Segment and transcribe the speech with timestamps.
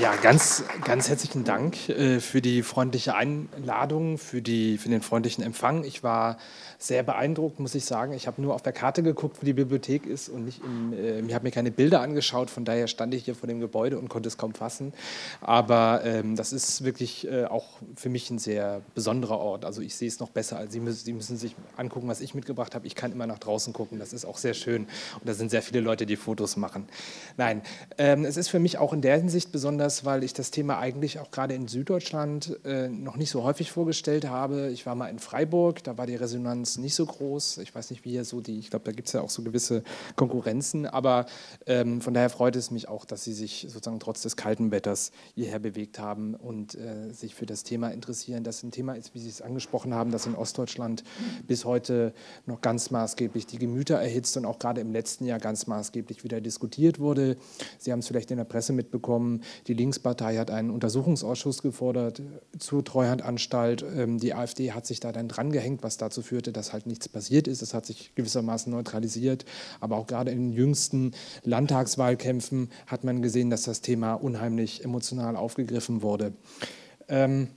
[0.00, 5.44] Ja, ganz, ganz herzlichen Dank äh, für die freundliche Einladung, für, die, für den freundlichen
[5.44, 5.84] Empfang.
[5.84, 6.38] Ich war
[6.78, 8.12] sehr beeindruckt, muss ich sagen.
[8.12, 11.20] Ich habe nur auf der Karte geguckt, wo die Bibliothek ist und nicht im, äh,
[11.20, 12.50] ich habe mir keine Bilder angeschaut.
[12.50, 14.92] Von daher stand ich hier vor dem Gebäude und konnte es kaum fassen.
[15.40, 19.64] Aber ähm, das ist wirklich äh, auch für mich ein sehr besonderer Ort.
[19.64, 20.80] Also ich sehe es noch besser als Sie.
[20.80, 22.86] Müssen, Sie müssen sich angucken, was ich mitgebracht habe.
[22.86, 23.98] Ich kann immer nach draußen gucken.
[23.98, 24.82] Das ist auch sehr schön.
[25.20, 26.86] Und da sind sehr viele Leute, die Fotos machen.
[27.36, 27.62] Nein,
[27.98, 31.18] ähm, es ist für mich auch in der Hinsicht besonders, weil ich das Thema eigentlich
[31.18, 34.70] auch gerade in Süddeutschland äh, noch nicht so häufig vorgestellt habe.
[34.70, 37.58] Ich war mal in Freiburg, da war die Resonanz nicht so groß.
[37.58, 39.42] Ich weiß nicht, wie hier so die, ich glaube, da gibt es ja auch so
[39.42, 39.82] gewisse
[40.16, 41.26] Konkurrenzen, aber
[41.66, 45.12] ähm, von daher freut es mich auch, dass Sie sich sozusagen trotz des kalten Wetters
[45.34, 48.42] hierher bewegt haben und äh, sich für das Thema interessieren.
[48.42, 51.04] Das ein Thema ist, wie Sie es angesprochen haben, das in Ostdeutschland
[51.46, 52.14] bis heute
[52.46, 56.40] noch ganz maßgeblich die Gemüter erhitzt und auch gerade im letzten Jahr ganz maßgeblich wieder
[56.40, 57.36] diskutiert wurde.
[57.78, 62.22] Sie haben es vielleicht in der Presse mitbekommen, die Linkspartei hat einen Untersuchungsausschuss gefordert
[62.58, 63.84] zur Treuhandanstalt.
[63.96, 67.46] Ähm, die AfD hat sich da dann drangehängt, was dazu führte, dass halt nichts passiert
[67.46, 67.60] ist.
[67.60, 69.44] Das hat sich gewissermaßen neutralisiert.
[69.80, 75.36] Aber auch gerade in den jüngsten Landtagswahlkämpfen hat man gesehen, dass das Thema unheimlich emotional
[75.36, 76.32] aufgegriffen wurde.
[77.08, 77.48] Ähm,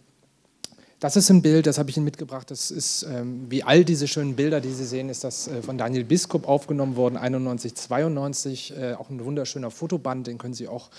[0.99, 2.49] das ist ein Bild, das habe ich Ihnen mitgebracht.
[2.49, 5.77] Das ist, ähm, wie all diese schönen Bilder, die Sie sehen, ist das äh, von
[5.77, 8.75] Daniel Biskup aufgenommen worden, 91, 92.
[8.75, 10.89] Äh, auch ein wunderschöner Fotoband, den können Sie auch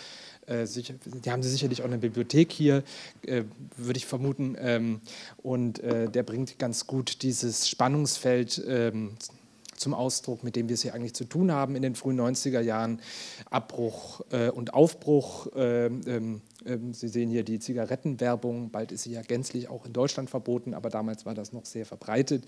[0.66, 2.82] sicher, die haben sie sicherlich auch in der Bibliothek hier,
[3.27, 3.44] äh,
[3.77, 4.56] würde ich vermuten.
[4.58, 5.00] Ähm,
[5.42, 9.16] und äh, der bringt ganz gut dieses Spannungsfeld ähm,
[9.77, 12.60] zum Ausdruck, mit dem wir es hier eigentlich zu tun haben in den frühen 90er
[12.60, 13.00] Jahren.
[13.50, 15.46] Abbruch äh, und Aufbruch.
[15.55, 18.70] Äh, ähm, ähm, Sie sehen hier die Zigarettenwerbung.
[18.70, 21.87] Bald ist sie ja gänzlich auch in Deutschland verboten, aber damals war das noch sehr
[21.87, 22.47] verbreitet.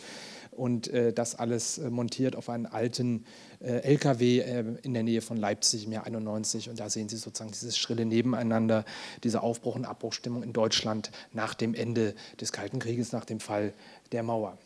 [0.50, 3.24] Und äh, das alles äh, montiert auf einen alten
[3.60, 4.40] äh, LKW
[4.82, 6.70] in der Nähe von Leipzig im Jahr 91.
[6.70, 8.84] Und da sehen Sie sozusagen dieses schrille Nebeneinander,
[9.22, 13.72] diese Aufbruch- und Abbruchstimmung in Deutschland nach dem Ende des Kalten Krieges, nach dem Fall
[14.10, 14.58] der Mauer.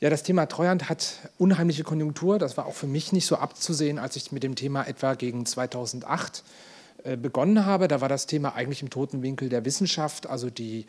[0.00, 2.38] Ja, das Thema Treuhand hat unheimliche Konjunktur.
[2.38, 5.46] Das war auch für mich nicht so abzusehen, als ich mit dem Thema etwa gegen
[5.46, 6.73] 2008 äh,
[7.20, 7.88] begonnen habe.
[7.88, 10.26] Da war das Thema eigentlich im toten Winkel der Wissenschaft.
[10.26, 10.86] Also die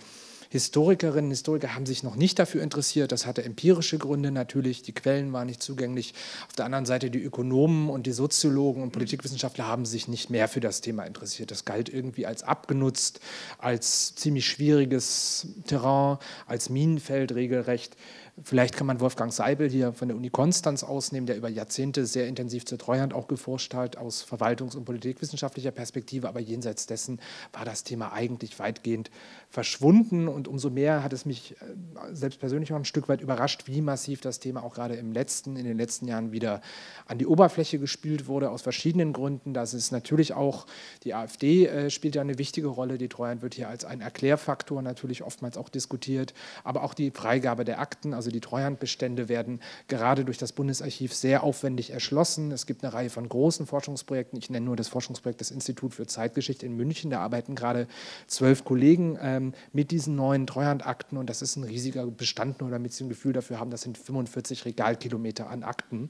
[0.49, 3.11] Historikerinnen und Historiker haben sich noch nicht dafür interessiert.
[3.11, 4.83] Das hatte empirische Gründe natürlich.
[4.83, 6.13] Die Quellen waren nicht zugänglich.
[6.47, 10.47] Auf der anderen Seite die Ökonomen und die Soziologen und Politikwissenschaftler haben sich nicht mehr
[10.47, 11.51] für das Thema interessiert.
[11.51, 13.19] Das galt irgendwie als abgenutzt,
[13.57, 16.17] als ziemlich schwieriges Terrain,
[16.47, 17.97] als Minenfeld regelrecht.
[18.44, 22.28] Vielleicht kann man Wolfgang Seibel hier von der Uni Konstanz ausnehmen, der über Jahrzehnte sehr
[22.28, 26.28] intensiv zur Treuhand auch geforscht hat, aus verwaltungs- und politikwissenschaftlicher Perspektive.
[26.28, 27.22] Aber jenseits dessen
[27.53, 29.09] war das Thema eigentlich weitgehend
[29.50, 30.28] verschwunden.
[30.28, 33.79] Und umso mehr hat es mich äh, selbst persönlich auch ein Stück weit überrascht, wie
[33.79, 36.59] massiv das Thema auch gerade im letzten, in den letzten Jahren wieder
[37.06, 39.53] an die Oberfläche gespült wurde, aus verschiedenen Gründen.
[39.53, 40.66] Das ist natürlich auch,
[41.06, 42.97] die AfD äh, spielt ja eine wichtige Rolle.
[42.97, 46.34] Die Treuhand wird hier als ein Erklärfaktor natürlich oftmals auch diskutiert.
[46.66, 51.13] Aber auch die Freigabe der Akten, also also die Treuhandbestände werden gerade durch das Bundesarchiv
[51.13, 52.51] sehr aufwendig erschlossen.
[52.51, 54.39] Es gibt eine Reihe von großen Forschungsprojekten.
[54.39, 57.11] Ich nenne nur das Forschungsprojekt des Institut für Zeitgeschichte in München.
[57.11, 57.87] Da arbeiten gerade
[58.25, 62.93] zwölf Kollegen ähm, mit diesen neuen Treuhandakten und das ist ein riesiger Bestand, nur damit
[62.93, 66.09] Sie ein Gefühl dafür haben, das sind 45 Regalkilometer an Akten.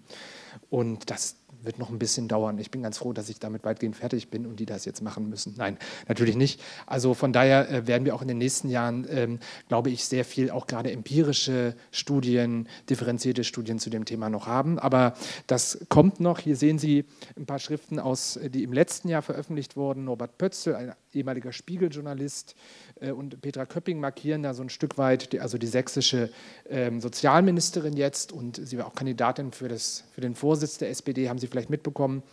[0.69, 2.57] Und das wird noch ein bisschen dauern.
[2.59, 5.29] Ich bin ganz froh, dass ich damit weitgehend fertig bin und die das jetzt machen
[5.29, 5.55] müssen.
[5.57, 5.77] Nein,
[6.07, 6.61] natürlich nicht.
[6.85, 10.25] Also von daher äh, werden wir auch in den nächsten Jahren, ähm, glaube ich, sehr
[10.25, 14.79] viel auch gerade empirische Studien, differenzierte Studien zu dem Thema noch haben.
[14.79, 15.13] Aber
[15.47, 16.39] das kommt noch.
[16.39, 17.05] Hier sehen Sie
[17.37, 20.05] ein paar Schriften aus, die im letzten Jahr veröffentlicht wurden.
[20.05, 22.55] Norbert Pötzl, ein ehemaliger Spiegeljournalist,
[22.99, 26.29] äh, und Petra Köpping markieren da so ein Stück weit, die, also die sächsische
[26.69, 31.29] ähm, Sozialministerin jetzt und sie war auch Kandidatin für, das, für den Vorsitz der SPD,
[31.29, 32.23] haben Sie vielleicht mitbekommen.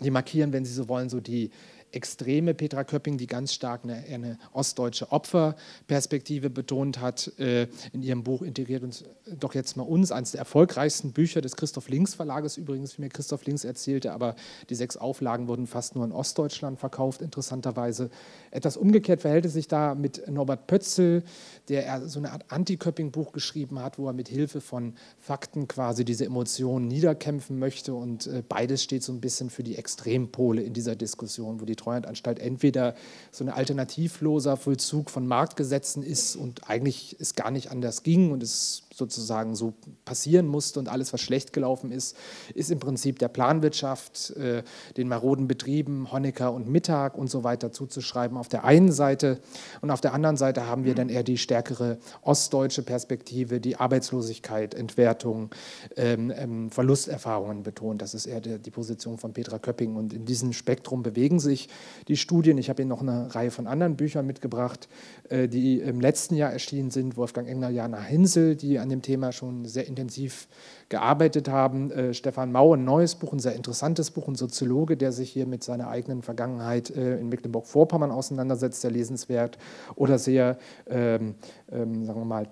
[0.00, 1.50] Die markieren, wenn Sie so wollen, so die
[1.92, 7.32] extreme Petra Köpping, die ganz stark eine, eine ostdeutsche Opferperspektive betont hat.
[7.38, 9.04] Äh, in ihrem Buch Integriert uns
[9.38, 13.08] doch jetzt mal uns, eines der erfolgreichsten Bücher des Christoph Links Verlages übrigens, wie mir
[13.08, 14.36] Christoph Links erzählte, aber
[14.70, 18.10] die sechs Auflagen wurden fast nur in Ostdeutschland verkauft, interessanterweise.
[18.50, 21.22] Etwas umgekehrt verhält es sich da mit Norbert Pötzl,
[21.68, 26.24] der so eine Art Anti-Köpping-Buch geschrieben hat, wo er mit Hilfe von Fakten quasi diese
[26.24, 27.94] Emotionen niederkämpfen möchte.
[27.94, 31.76] Und äh, beides steht so ein bisschen für die Extrempole in dieser Diskussion, wo die
[31.76, 32.94] Treuhandanstalt entweder
[33.30, 38.42] so ein alternativloser Vollzug von Marktgesetzen ist und eigentlich es gar nicht anders ging und
[38.42, 39.72] es sozusagen so
[40.04, 42.16] passieren musste und alles, was schlecht gelaufen ist,
[42.54, 44.62] ist im Prinzip der Planwirtschaft, äh,
[44.96, 49.40] den maroden Betrieben, Honecker und Mittag und so weiter zuzuschreiben auf der einen Seite.
[49.80, 54.74] Und auf der anderen Seite haben wir dann eher die stärkere ostdeutsche Perspektive, die Arbeitslosigkeit,
[54.74, 55.50] Entwertung,
[55.96, 58.02] ähm, ähm, Verlusterfahrungen betont.
[58.02, 59.96] Das ist eher die Position von Petra Köpping.
[59.96, 61.68] Und in diesem Spektrum bewegen sich
[62.08, 62.58] die Studien.
[62.58, 64.88] Ich habe Ihnen noch eine Reihe von anderen Büchern mitgebracht,
[65.28, 67.16] äh, die im letzten Jahr erschienen sind.
[67.16, 70.48] Wolfgang Engler, Jana Hinsel, die an dem Thema schon sehr intensiv
[70.88, 71.90] gearbeitet haben.
[71.90, 75.46] Äh, Stefan Mau, ein neues Buch, ein sehr interessantes Buch, ein Soziologe, der sich hier
[75.46, 79.58] mit seiner eigenen Vergangenheit äh, in Mecklenburg-Vorpommern auseinandersetzt, sehr lesenswert
[79.96, 80.58] oder sehr,
[80.88, 81.34] ähm,
[81.70, 82.46] ähm, sagen wir mal,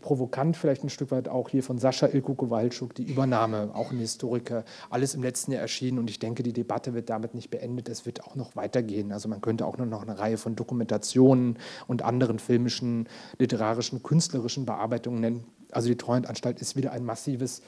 [0.00, 3.98] provokant vielleicht ein Stück weit auch hier von Sascha Ilko Kowalczuk, die Übernahme, auch ein
[3.98, 7.88] Historiker, alles im letzten Jahr erschienen und ich denke, die Debatte wird damit nicht beendet,
[7.88, 9.12] es wird auch noch weitergehen.
[9.12, 11.58] Also man könnte auch nur noch eine Reihe von Dokumentationen
[11.88, 13.08] und anderen filmischen,
[13.38, 15.44] literarischen, künstlerischen Bearbeitungen nennen.
[15.72, 17.62] Also die Treuhandanstalt ist wieder ein massives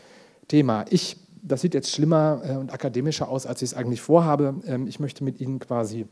[0.49, 0.85] Thema.
[0.91, 4.55] Ich, das sieht jetzt schlimmer äh, und akademischer aus, als ich es eigentlich vorhabe.
[4.67, 6.07] Ähm, ich möchte mit Ihnen quasi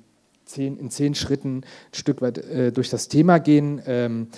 [0.57, 4.29] in zehn Schritten ein Stück weit äh, durch das Thema gehen ähm,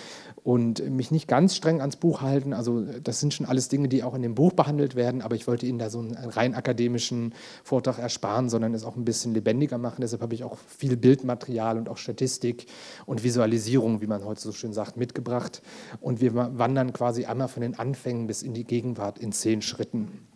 [0.45, 2.53] und mich nicht ganz streng ans Buch halten.
[2.53, 5.47] Also das sind schon alles Dinge, die auch in dem Buch behandelt werden, aber ich
[5.47, 9.79] wollte Ihnen da so einen rein akademischen Vortrag ersparen, sondern es auch ein bisschen lebendiger
[9.79, 10.01] machen.
[10.01, 12.67] Deshalb habe ich auch viel Bildmaterial und auch Statistik
[13.07, 15.63] und Visualisierung, wie man heute so schön sagt, mitgebracht.
[16.01, 20.27] Und wir wandern quasi einmal von den Anfängen bis in die Gegenwart in zehn Schritten.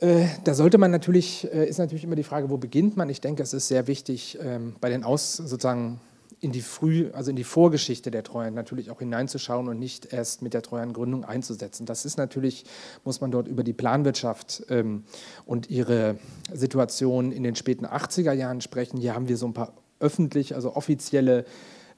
[0.00, 3.08] Äh, da sollte man natürlich, äh, ist natürlich immer die Frage, wo beginnt man?
[3.08, 6.00] Ich denke, es ist sehr wichtig, ähm, bei den Aus, sozusagen
[6.40, 10.42] in die Früh, also in die Vorgeschichte der Treuhand natürlich auch hineinzuschauen und nicht erst
[10.42, 11.86] mit der Treuhandgründung einzusetzen.
[11.86, 12.64] Das ist natürlich,
[13.04, 15.04] muss man dort über die Planwirtschaft ähm,
[15.46, 16.18] und ihre
[16.52, 18.98] Situation in den späten 80er Jahren sprechen.
[18.98, 21.46] Hier haben wir so ein paar öffentlich, also offizielle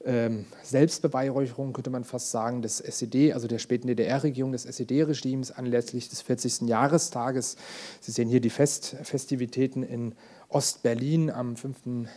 [0.05, 6.07] ähm, Selbstbeweihräucherung, könnte man fast sagen, des SED, also der späten DDR-Regierung, des SED-Regimes anlässlich
[6.07, 6.61] des 40.
[6.61, 7.57] Jahrestages.
[7.99, 10.15] Sie sehen hier die Fest Festivitäten in
[10.47, 12.07] Ostberlin am 5.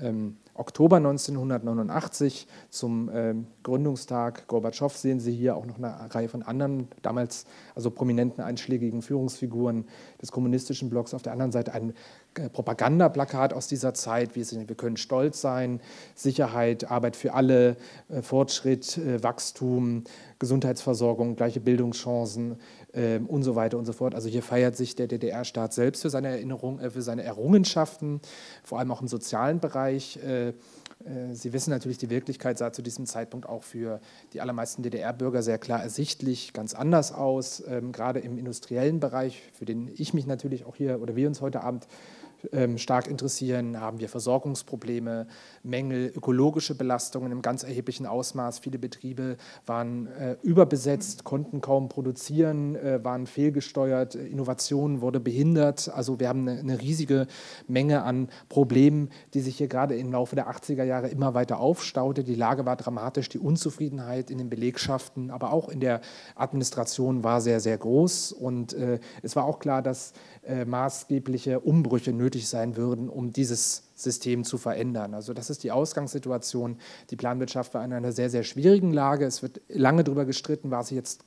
[0.00, 6.42] Ähm, Oktober 1989 zum äh, Gründungstag Gorbatschow sehen Sie hier auch noch eine Reihe von
[6.42, 9.86] anderen, damals also prominenten einschlägigen Führungsfiguren
[10.20, 11.14] des kommunistischen Blocks.
[11.14, 11.94] Auf der anderen Seite ein
[12.34, 14.36] äh, Propagandaplakat aus dieser Zeit.
[14.36, 15.80] Wir, sind, wir können stolz sein,
[16.14, 17.76] Sicherheit, Arbeit für alle,
[18.10, 20.04] äh, Fortschritt, äh, Wachstum,
[20.38, 22.56] Gesundheitsversorgung, gleiche Bildungschancen
[22.94, 24.14] ähm, und so weiter und so fort.
[24.14, 28.20] Also hier feiert sich der DDR-Staat selbst für seine Erinnerung, äh, für seine Errungenschaften,
[28.64, 30.18] vor allem auch im sozialen Bereich.
[30.24, 30.52] Äh, äh,
[31.32, 34.00] Sie wissen natürlich, die Wirklichkeit sah zu diesem Zeitpunkt auch für
[34.32, 39.64] die allermeisten DDR-Bürger sehr klar ersichtlich ganz anders aus, ähm, gerade im industriellen Bereich, für
[39.64, 41.86] den ich mich natürlich auch hier oder wir uns heute Abend
[42.76, 45.26] stark interessieren, haben wir Versorgungsprobleme,
[45.62, 48.58] Mängel, ökologische Belastungen im ganz erheblichen Ausmaß.
[48.58, 55.90] Viele Betriebe waren äh, überbesetzt, konnten kaum produzieren, äh, waren fehlgesteuert, Innovation wurde behindert.
[55.94, 57.26] Also wir haben eine, riesige
[57.68, 62.24] Menge an Problemen, die sich hier gerade im Laufe der 80er Jahre immer weiter aufstaute.
[62.24, 66.00] Die Lage war dramatisch, die Unzufriedenheit in den Belegschaften, aber auch in der
[66.36, 68.32] Administration war sehr, sehr groß.
[68.32, 70.12] Und äh, es war auch klar, dass
[70.50, 75.14] äh, maßgebliche Umbrüche nötig sein würden, um dieses System zu verändern.
[75.14, 76.78] Also das ist die Ausgangssituation.
[77.10, 79.26] Die Planwirtschaft war in einer sehr, sehr schwierigen Lage.
[79.26, 81.20] Es wird lange darüber gestritten, war sie jetzt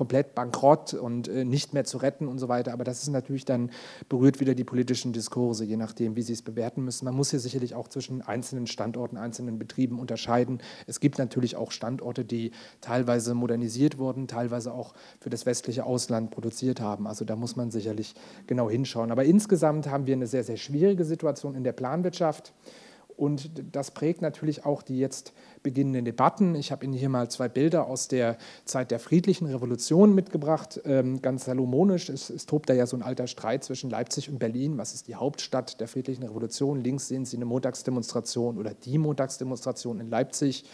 [0.00, 2.72] komplett bankrott und äh, nicht mehr zu retten und so weiter.
[2.72, 3.70] Aber das ist natürlich dann,
[4.08, 7.04] berührt wieder die politischen Diskurse, je nachdem, wie sie es bewerten müssen.
[7.04, 10.62] Man muss hier sicherlich auch zwischen einzelnen Standorten, einzelnen Betrieben unterscheiden.
[10.86, 16.30] Es gibt natürlich auch Standorte, die teilweise modernisiert wurden, teilweise auch für das westliche Ausland
[16.30, 17.06] produziert haben.
[17.06, 18.14] Also da muss man sicherlich
[18.46, 19.10] genau hinschauen.
[19.10, 22.54] Aber insgesamt haben wir eine sehr, sehr schwierige Situation in der Planwirtschaft.
[23.18, 26.54] Und das prägt natürlich auch die jetzt beginnenden Debatten.
[26.54, 31.20] Ich habe Ihnen hier mal zwei Bilder aus der Zeit der friedlichen Revolution mitgebracht, ähm,
[31.22, 32.08] ganz salomonisch.
[32.08, 34.78] Es, es tobt da ja so ein alter Streit zwischen Leipzig und Berlin.
[34.78, 36.82] Was ist die Hauptstadt der friedlichen Revolution?
[36.82, 40.64] Links sehen Sie eine Montagsdemonstration oder die Montagsdemonstration in Leipzig.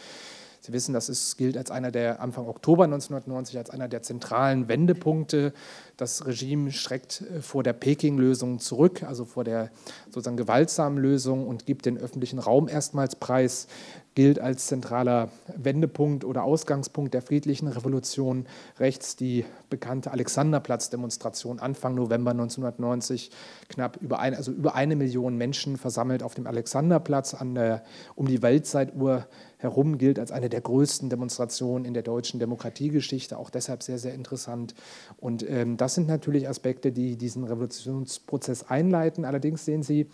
[0.66, 4.66] Sie wissen, das ist, gilt als einer der Anfang Oktober 1990 als einer der zentralen
[4.66, 5.52] Wendepunkte.
[5.96, 9.70] Das Regime schreckt äh, vor der Peking-Lösung zurück, also vor der
[10.06, 13.68] sozusagen gewaltsamen Lösung und gibt den öffentlichen Raum erstmals preis
[14.16, 18.46] gilt als zentraler Wendepunkt oder Ausgangspunkt der friedlichen Revolution.
[18.80, 23.30] Rechts die bekannte Alexanderplatz-Demonstration Anfang November 1990.
[23.68, 28.26] Knapp über, ein, also über eine Million Menschen versammelt auf dem Alexanderplatz an der, um
[28.26, 29.26] die Weltzeituhr
[29.66, 34.14] herum gilt als eine der größten Demonstrationen in der deutschen Demokratiegeschichte, auch deshalb sehr, sehr
[34.14, 34.74] interessant.
[35.18, 39.24] Und ähm, das sind natürlich Aspekte, die diesen Revolutionsprozess einleiten.
[39.24, 40.08] Allerdings sehen Sie,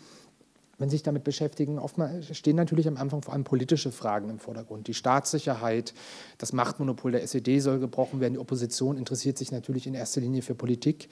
[0.78, 4.40] wenn Sie sich damit beschäftigen, oftmals stehen natürlich am Anfang vor allem politische Fragen im
[4.40, 4.88] Vordergrund.
[4.88, 5.94] Die Staatssicherheit,
[6.38, 8.32] das Machtmonopol der SED soll gebrochen werden.
[8.32, 11.08] Die Opposition interessiert sich natürlich in erster Linie für Politik.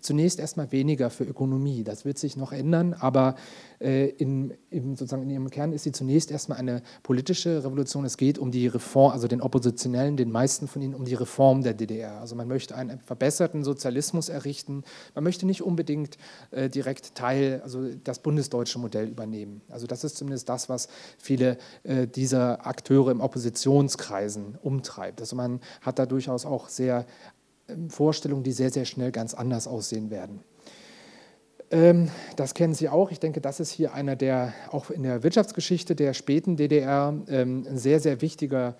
[0.00, 1.84] Zunächst erstmal weniger für Ökonomie.
[1.84, 3.34] Das wird sich noch ändern, aber
[3.80, 8.04] äh, in, in, sozusagen in ihrem Kern ist sie zunächst erstmal eine politische Revolution.
[8.04, 11.62] Es geht um die Reform, also den Oppositionellen, den meisten von ihnen, um die Reform
[11.62, 12.20] der DDR.
[12.20, 14.82] Also man möchte einen verbesserten Sozialismus errichten.
[15.14, 16.16] Man möchte nicht unbedingt
[16.50, 19.60] äh, direkt Teil, also das bundesdeutsche Modell übernehmen.
[19.68, 25.20] Also das ist zumindest das, was viele äh, dieser Akteure im Oppositionskreisen umtreibt.
[25.20, 27.06] Also man hat da durchaus auch sehr
[27.88, 30.40] Vorstellungen, die sehr, sehr schnell ganz anders aussehen werden.
[31.70, 33.10] Ähm, das kennen Sie auch.
[33.10, 37.66] Ich denke, das ist hier einer der, auch in der Wirtschaftsgeschichte der späten DDR, ähm,
[37.68, 38.76] ein sehr, sehr wichtiger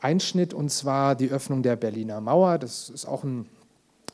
[0.00, 2.58] Einschnitt, und zwar die Öffnung der Berliner Mauer.
[2.58, 3.48] Das ist auch ein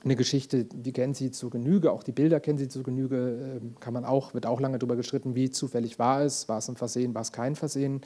[0.04, 3.76] eine Geschichte, die kennen Sie zu Genüge, auch die Bilder kennen Sie zu Genüge, ähm,
[3.78, 6.76] kann man auch, wird auch lange darüber gestritten, wie zufällig war es, war es ein
[6.76, 8.00] Versehen, war es kein Versehen.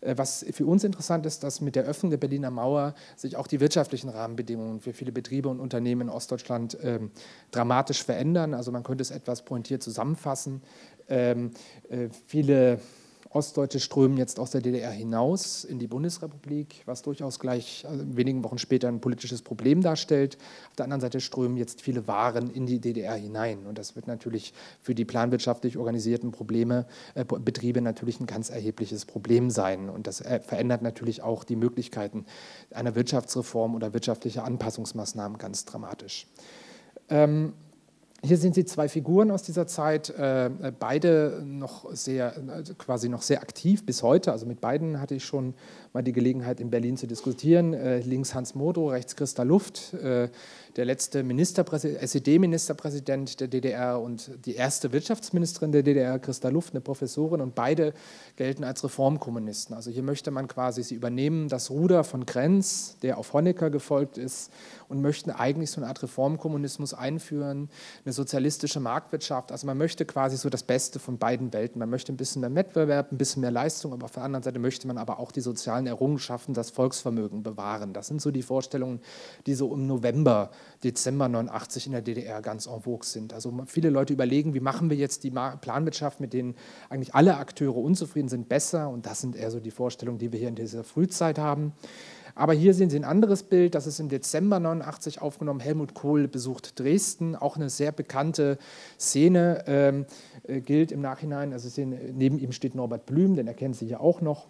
[0.00, 3.46] Äh, was für uns interessant ist, dass mit der Öffnung der Berliner Mauer sich auch
[3.46, 7.10] die wirtschaftlichen Rahmenbedingungen für viele Betriebe und Unternehmen in Ostdeutschland ähm,
[7.50, 8.54] dramatisch verändern.
[8.54, 10.62] Also man könnte es etwas pointiert zusammenfassen.
[11.08, 11.52] Ähm,
[11.88, 12.80] äh, viele
[13.30, 18.42] Ostdeutsche strömen jetzt aus der DDR hinaus in die Bundesrepublik, was durchaus gleich also wenigen
[18.42, 20.38] Wochen später ein politisches Problem darstellt.
[20.70, 23.66] Auf der anderen Seite strömen jetzt viele Waren in die DDR hinein.
[23.66, 29.04] Und das wird natürlich für die planwirtschaftlich organisierten Probleme, äh, Betriebe natürlich ein ganz erhebliches
[29.04, 29.90] Problem sein.
[29.90, 32.24] Und das äh, verändert natürlich auch die Möglichkeiten
[32.70, 36.26] einer Wirtschaftsreform oder wirtschaftlicher Anpassungsmaßnahmen ganz dramatisch.
[37.10, 37.52] Ähm,
[38.24, 43.22] hier sehen Sie zwei Figuren aus dieser Zeit, äh, beide noch sehr, also quasi noch
[43.22, 44.32] sehr aktiv bis heute.
[44.32, 45.54] Also mit beiden hatte ich schon
[45.92, 47.74] mal die Gelegenheit, in Berlin zu diskutieren.
[47.74, 50.28] Äh, links Hans Modo, rechts Christa Luft, äh,
[50.76, 57.40] der letzte SED-Ministerpräsident der DDR und die erste Wirtschaftsministerin der DDR, Christa Luft, eine Professorin.
[57.40, 57.94] Und beide
[58.36, 59.74] gelten als Reformkommunisten.
[59.74, 64.18] Also hier möchte man quasi, sie übernehmen das Ruder von Krenz, der auf Honecker gefolgt
[64.18, 64.52] ist,
[64.88, 67.68] und möchten eigentlich so eine Art Reformkommunismus einführen,
[68.04, 69.52] eine sozialistische Marktwirtschaft.
[69.52, 71.78] Also man möchte quasi so das Beste von beiden Welten.
[71.78, 74.58] Man möchte ein bisschen mehr Wettbewerb, ein bisschen mehr Leistung, aber auf der anderen Seite
[74.58, 77.92] möchte man aber auch die sozialen Errungenschaften, das Volksvermögen bewahren.
[77.92, 79.00] Das sind so die Vorstellungen,
[79.46, 80.50] die so im November,
[80.82, 83.32] Dezember 89 in der DDR ganz en vogue sind.
[83.32, 86.54] Also viele Leute überlegen, wie machen wir jetzt die Planwirtschaft, mit denen
[86.88, 88.88] eigentlich alle Akteure unzufrieden sind, besser.
[88.88, 91.72] Und das sind eher so die Vorstellungen, die wir hier in dieser Frühzeit haben.
[92.38, 95.58] Aber hier sehen Sie ein anderes Bild, das ist im Dezember 89 aufgenommen.
[95.58, 98.58] Helmut Kohl besucht Dresden, auch eine sehr bekannte
[98.96, 100.06] Szene, ähm,
[100.44, 101.52] äh, gilt im Nachhinein.
[101.52, 104.46] Also sehen, neben ihm steht Norbert Blüm, den erkennen Sie hier auch noch.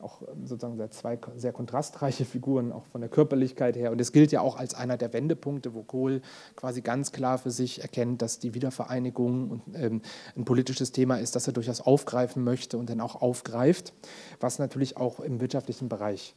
[0.00, 3.92] Auch ähm, sozusagen zwei sehr kontrastreiche Figuren, auch von der Körperlichkeit her.
[3.92, 6.22] Und es gilt ja auch als einer der Wendepunkte, wo Kohl
[6.56, 10.02] quasi ganz klar für sich erkennt, dass die Wiedervereinigung ähm,
[10.36, 13.92] ein politisches Thema ist, das er durchaus aufgreifen möchte und dann auch aufgreift,
[14.40, 16.34] was natürlich auch im wirtschaftlichen Bereich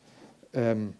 [0.53, 0.93] ähm,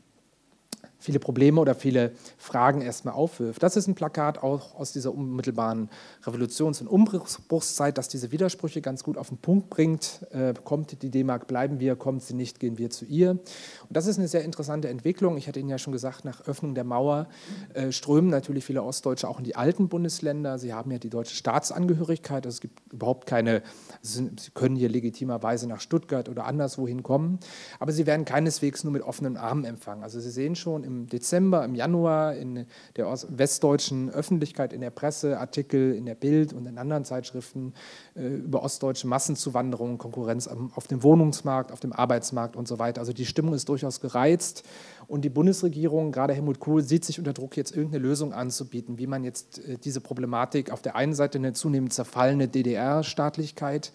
[1.03, 3.61] viele Probleme oder viele Fragen erstmal aufwirft.
[3.61, 5.89] Das ist ein Plakat auch aus dieser unmittelbaren
[6.25, 10.25] Revolutions- und Umbruchszeit, das diese Widersprüche ganz gut auf den Punkt bringt.
[10.31, 13.31] Äh, kommt die D-Mark, bleiben wir, kommt sie nicht, gehen wir zu ihr.
[13.31, 13.41] Und
[13.89, 15.35] das ist eine sehr interessante Entwicklung.
[15.35, 17.27] Ich hatte Ihnen ja schon gesagt, nach Öffnung der Mauer
[17.73, 20.57] äh, strömen natürlich viele Ostdeutsche auch in die alten Bundesländer.
[20.57, 22.45] Sie haben ja die deutsche Staatsangehörigkeit.
[22.45, 23.61] Also es gibt überhaupt keine,
[24.01, 27.39] sie können hier legitimerweise nach Stuttgart oder anderswohin kommen.
[27.79, 30.03] Aber sie werden keineswegs nur mit offenen Armen empfangen.
[30.03, 35.39] Also Sie sehen schon, im Dezember, im Januar in der westdeutschen Öffentlichkeit, in der Presse,
[35.39, 37.73] Artikel in der Bild und in anderen Zeitschriften
[38.15, 43.01] äh, über ostdeutsche Massenzuwanderung, Konkurrenz auf dem Wohnungsmarkt, auf dem Arbeitsmarkt und so weiter.
[43.01, 44.63] Also die Stimmung ist durchaus gereizt
[45.07, 49.07] und die Bundesregierung, gerade Helmut Kohl, sieht sich unter Druck, jetzt irgendeine Lösung anzubieten, wie
[49.07, 53.91] man jetzt äh, diese Problematik auf der einen Seite eine zunehmend zerfallene DDR-Staatlichkeit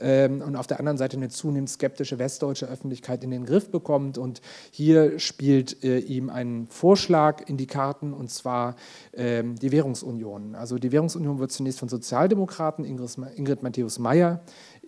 [0.00, 4.18] ähm, und auf der anderen Seite eine zunehmend skeptische westdeutsche Öffentlichkeit in den Griff bekommt.
[4.18, 4.40] Und
[4.70, 8.76] hier spielt äh, ihm ein Vorschlag in die Karten, und zwar
[9.12, 10.54] ähm, die Währungsunion.
[10.54, 14.40] Also die Währungsunion wird zunächst von Sozialdemokraten, Ingrid, Ingrid Matthäus-Meyer,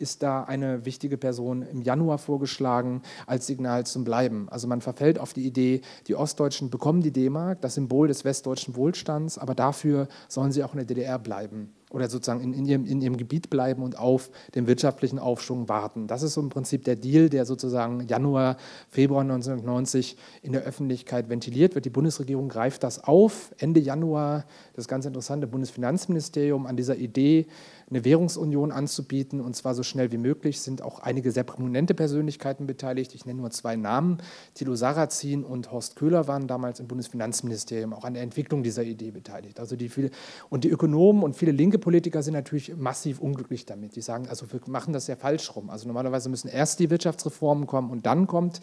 [0.02, 4.49] ist da eine wichtige Person im Januar vorgeschlagen als Signal zum Bleiben.
[4.50, 8.76] Also man verfällt auf die Idee, die Ostdeutschen bekommen die D-Mark, das Symbol des westdeutschen
[8.76, 12.87] Wohlstands, aber dafür sollen sie auch in der DDR bleiben oder sozusagen in, in, ihrem,
[12.87, 16.06] in ihrem Gebiet bleiben und auf den wirtschaftlichen Aufschwung warten.
[16.06, 18.56] Das ist so im Prinzip der Deal, der sozusagen Januar,
[18.88, 21.85] Februar 1990 in der Öffentlichkeit ventiliert wird.
[21.85, 23.54] Die Bundesregierung greift das auf.
[23.59, 24.44] Ende Januar,
[24.75, 27.47] das ganz interessante Bundesfinanzministerium an dieser Idee
[27.92, 30.61] eine Währungsunion anzubieten und zwar so schnell wie möglich.
[30.61, 33.14] Sind auch einige sehr prominente Persönlichkeiten beteiligt.
[33.14, 34.18] Ich nenne nur zwei Namen.
[34.54, 39.11] Thilo Sarrazin und Horst Köhler waren damals im Bundesfinanzministerium auch an der Entwicklung dieser Idee
[39.11, 39.61] beteiligt.
[39.61, 40.11] Also die viele,
[40.49, 43.94] und die Ökonomen und viele linke Politiker sind natürlich massiv unglücklich damit.
[43.94, 45.68] Die sagen, also wir machen das ja falsch rum.
[45.68, 48.61] Also normalerweise müssen erst die Wirtschaftsreformen kommen und dann kommt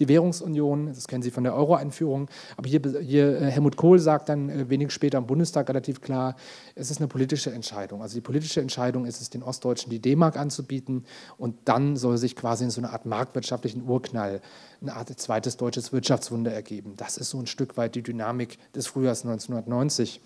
[0.00, 2.28] die Währungsunion, das kennen Sie von der Euro-Einführung.
[2.56, 6.36] Aber hier, hier äh, Helmut Kohl sagt dann äh, wenig später im Bundestag relativ klar,
[6.74, 8.02] es ist eine politische Entscheidung.
[8.02, 11.04] Also die politische Entscheidung ist es, den Ostdeutschen die D-Mark anzubieten
[11.36, 14.40] und dann soll sich quasi in so einer Art marktwirtschaftlichen Urknall
[14.80, 16.94] eine Art zweites deutsches Wirtschaftswunder ergeben.
[16.96, 20.22] Das ist so ein Stück weit die Dynamik des Frühjahrs 1990.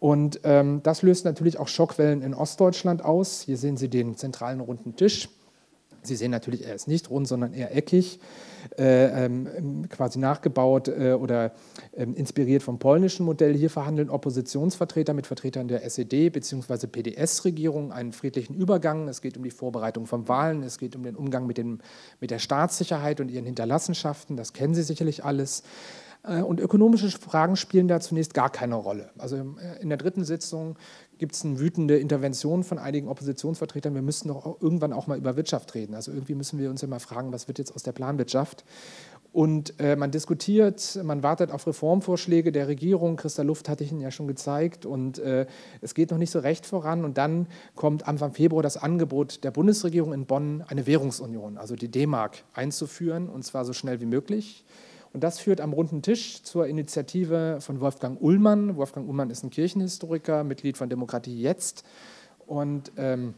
[0.00, 3.42] Und ähm, das löst natürlich auch Schockwellen in Ostdeutschland aus.
[3.42, 5.28] Hier sehen Sie den zentralen runden Tisch.
[6.06, 8.20] Sie sehen natürlich, er ist nicht rund, sondern eher eckig,
[8.78, 11.52] äh, ähm, quasi nachgebaut äh, oder
[11.92, 13.54] äh, inspiriert vom polnischen Modell.
[13.54, 16.86] Hier verhandeln Oppositionsvertreter mit Vertretern der SED bzw.
[16.86, 19.08] PDS-Regierung einen friedlichen Übergang.
[19.08, 21.80] Es geht um die Vorbereitung von Wahlen, es geht um den Umgang mit, den,
[22.20, 24.36] mit der Staatssicherheit und ihren Hinterlassenschaften.
[24.36, 25.62] Das kennen Sie sicherlich alles.
[26.24, 29.10] Äh, und ökonomische Fragen spielen da zunächst gar keine Rolle.
[29.18, 30.76] Also äh, in der dritten Sitzung
[31.18, 33.94] gibt es eine wütende Intervention von einigen Oppositionsvertretern.
[33.94, 35.94] Wir müssen doch irgendwann auch mal über Wirtschaft reden.
[35.94, 38.64] Also irgendwie müssen wir uns ja mal fragen, was wird jetzt aus der Planwirtschaft?
[39.34, 43.16] Und äh, man diskutiert, man wartet auf Reformvorschläge der Regierung.
[43.16, 44.86] Christa Luft hatte ich Ihnen ja schon gezeigt.
[44.86, 45.46] Und äh,
[45.80, 47.04] es geht noch nicht so recht voran.
[47.04, 51.90] Und dann kommt Anfang Februar das Angebot der Bundesregierung in Bonn, eine Währungsunion, also die
[51.90, 54.64] D-Mark, einzuführen, und zwar so schnell wie möglich.
[55.14, 58.76] Und das führt am runden Tisch zur Initiative von Wolfgang Ullmann.
[58.76, 61.84] Wolfgang Ullmann ist ein Kirchenhistoriker, Mitglied von Demokratie Jetzt.
[62.48, 63.34] Und, ähm,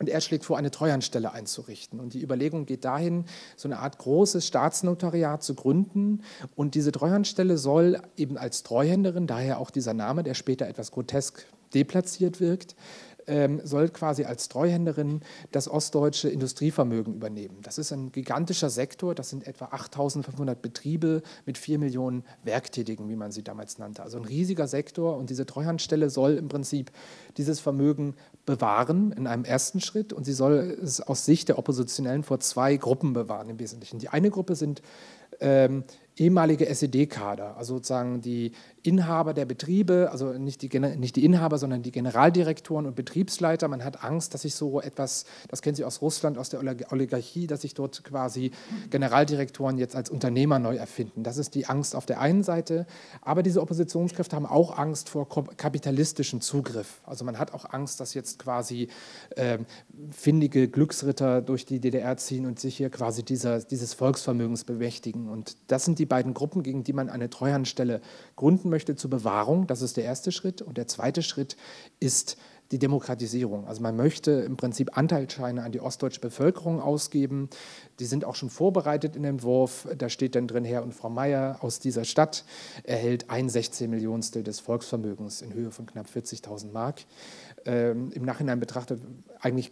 [0.00, 2.00] und er schlägt vor, eine Treuhandstelle einzurichten.
[2.00, 6.22] Und die Überlegung geht dahin, so eine Art großes Staatsnotariat zu gründen.
[6.56, 11.46] Und diese Treuhandstelle soll eben als Treuhänderin, daher auch dieser Name, der später etwas grotesk
[11.72, 12.74] deplatziert wirkt,
[13.26, 15.20] ähm, soll quasi als Treuhänderin
[15.52, 17.58] das ostdeutsche Industrievermögen übernehmen.
[17.62, 23.16] Das ist ein gigantischer Sektor, das sind etwa 8500 Betriebe mit 4 Millionen Werktätigen, wie
[23.16, 24.02] man sie damals nannte.
[24.02, 26.90] Also ein riesiger Sektor und diese Treuhandstelle soll im Prinzip
[27.36, 28.14] dieses Vermögen
[28.44, 32.76] bewahren in einem ersten Schritt und sie soll es aus Sicht der Oppositionellen vor zwei
[32.76, 33.98] Gruppen bewahren im Wesentlichen.
[33.98, 34.82] Die eine Gruppe sind
[35.40, 35.84] ähm,
[36.16, 38.52] ehemalige SED-Kader, also sozusagen die
[38.86, 43.66] Inhaber der Betriebe, also nicht die, nicht die Inhaber, sondern die Generaldirektoren und Betriebsleiter.
[43.66, 46.60] Man hat Angst, dass sich so etwas, das kennen Sie aus Russland, aus der
[46.92, 48.52] Oligarchie, dass sich dort quasi
[48.90, 51.24] Generaldirektoren jetzt als Unternehmer neu erfinden.
[51.24, 52.86] Das ist die Angst auf der einen Seite.
[53.22, 57.00] Aber diese Oppositionskräfte haben auch Angst vor kapitalistischen Zugriff.
[57.04, 58.88] Also man hat auch Angst, dass jetzt quasi
[59.30, 59.58] äh,
[60.10, 65.28] findige Glücksritter durch die DDR ziehen und sich hier quasi dieser, dieses Volksvermögens bemächtigen.
[65.28, 68.00] Und das sind die beiden Gruppen, gegen die man eine Treuhandstelle
[68.36, 69.66] gründen möchte möchte zur Bewahrung.
[69.66, 70.60] Das ist der erste Schritt.
[70.60, 71.56] Und der zweite Schritt
[71.98, 72.36] ist
[72.72, 73.66] die Demokratisierung.
[73.66, 77.48] Also man möchte im Prinzip Anteilsscheine an die ostdeutsche Bevölkerung ausgeben.
[78.00, 79.88] Die sind auch schon vorbereitet in dem Entwurf.
[79.96, 82.44] Da steht dann drin, Herr und Frau Meier aus dieser Stadt
[82.84, 87.04] erhält ein 16 Millionstel des Volksvermögens in Höhe von knapp 40.000 Mark.
[87.64, 89.00] Ähm, Im Nachhinein betrachtet
[89.40, 89.70] eigentlich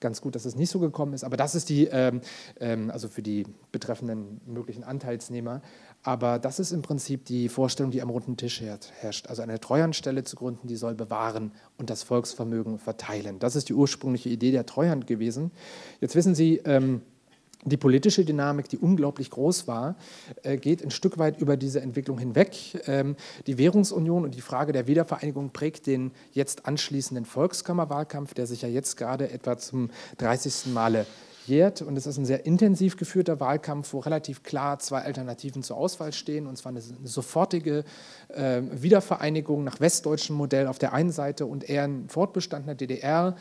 [0.00, 1.24] ganz gut, dass es nicht so gekommen ist.
[1.24, 2.20] Aber das ist die, ähm,
[2.60, 5.62] ähm, also für die betreffenden möglichen Anteilsnehmer,
[6.04, 9.26] aber das ist im Prinzip die Vorstellung, die am runden Tisch herrscht.
[9.26, 13.38] Also eine Treuhandstelle zu gründen, die soll bewahren und das Volksvermögen verteilen.
[13.38, 15.50] Das ist die ursprüngliche Idee der Treuhand gewesen.
[16.00, 17.00] Jetzt wissen Sie, ähm,
[17.64, 19.96] die politische Dynamik, die unglaublich groß war,
[20.42, 22.54] äh, geht ein Stück weit über diese Entwicklung hinweg.
[22.86, 28.60] Ähm, die Währungsunion und die Frage der Wiedervereinigung prägt den jetzt anschließenden Volkskammerwahlkampf, der sich
[28.60, 29.88] ja jetzt gerade etwa zum
[30.18, 30.74] 30.
[30.74, 31.06] Male
[31.46, 31.82] jährt.
[31.82, 36.12] Und es ist ein sehr intensiv geführter Wahlkampf, wo relativ klar zwei Alternativen zur Auswahl
[36.12, 36.46] stehen.
[36.46, 37.84] Und zwar eine, sofortige
[38.28, 43.36] äh, Wiedervereinigung nach westdeutschem Modell auf der einen Seite und eher ein Fortbestand der DDR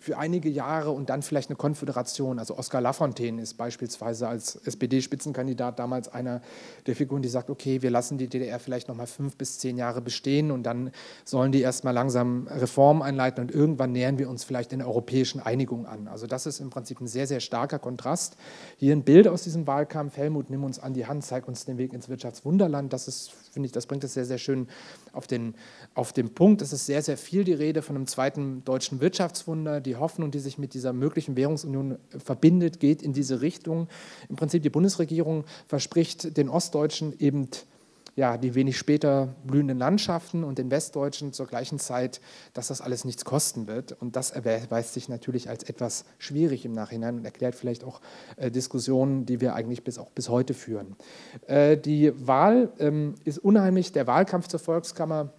[0.00, 2.38] für einige Jahre und dann vielleicht eine Konföderation.
[2.38, 6.40] Also Oskar Lafontaine ist beispielsweise als SPD-Spitzenkandidat damals einer
[6.86, 9.76] der Figuren, die sagt, okay, wir lassen die DDR vielleicht noch mal fünf bis zehn
[9.76, 10.90] Jahre bestehen und dann
[11.26, 15.38] sollen die erstmal langsam Reformen einleiten und irgendwann nähern wir uns vielleicht in der europäischen
[15.38, 16.08] Einigung an.
[16.08, 18.38] Also das ist im Prinzip ein sehr, sehr starker Kontrast.
[18.78, 20.16] Hier ein Bild aus diesem Wahlkampf.
[20.16, 22.90] Helmut, nimm uns an die Hand, zeig uns den Weg ins Wirtschaftswunderland.
[22.94, 24.68] Das ist, finde ich, das bringt es sehr, sehr schön
[25.12, 25.54] auf den,
[25.94, 26.62] auf den Punkt.
[26.62, 29.80] Es ist sehr, sehr viel die Rede von einem zweiten deutschen Wirtschaftswunder.
[29.80, 33.88] Die Hoffnung, die sich mit dieser möglichen Währungsunion verbindet, geht in diese Richtung.
[34.28, 37.48] Im Prinzip die Bundesregierung verspricht den Ostdeutschen eben
[38.20, 42.20] ja, die wenig später blühenden Landschaften und den Westdeutschen zur gleichen Zeit,
[42.52, 43.92] dass das alles nichts kosten wird.
[43.92, 48.02] Und das erweist sich natürlich als etwas schwierig im Nachhinein und erklärt vielleicht auch
[48.36, 50.96] äh, Diskussionen, die wir eigentlich bis, auch bis heute führen.
[51.46, 55.32] Äh, die Wahl ähm, ist unheimlich, der Wahlkampf zur Volkskammer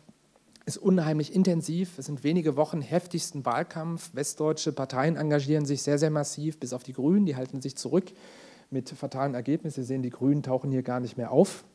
[0.66, 2.00] ist unheimlich intensiv.
[2.00, 4.10] Es sind wenige Wochen heftigsten Wahlkampf.
[4.14, 8.06] Westdeutsche Parteien engagieren sich sehr, sehr massiv, bis auf die Grünen, die halten sich zurück
[8.72, 9.84] mit fatalen Ergebnissen.
[9.84, 11.66] Sie sehen, die Grünen tauchen hier gar nicht mehr auf.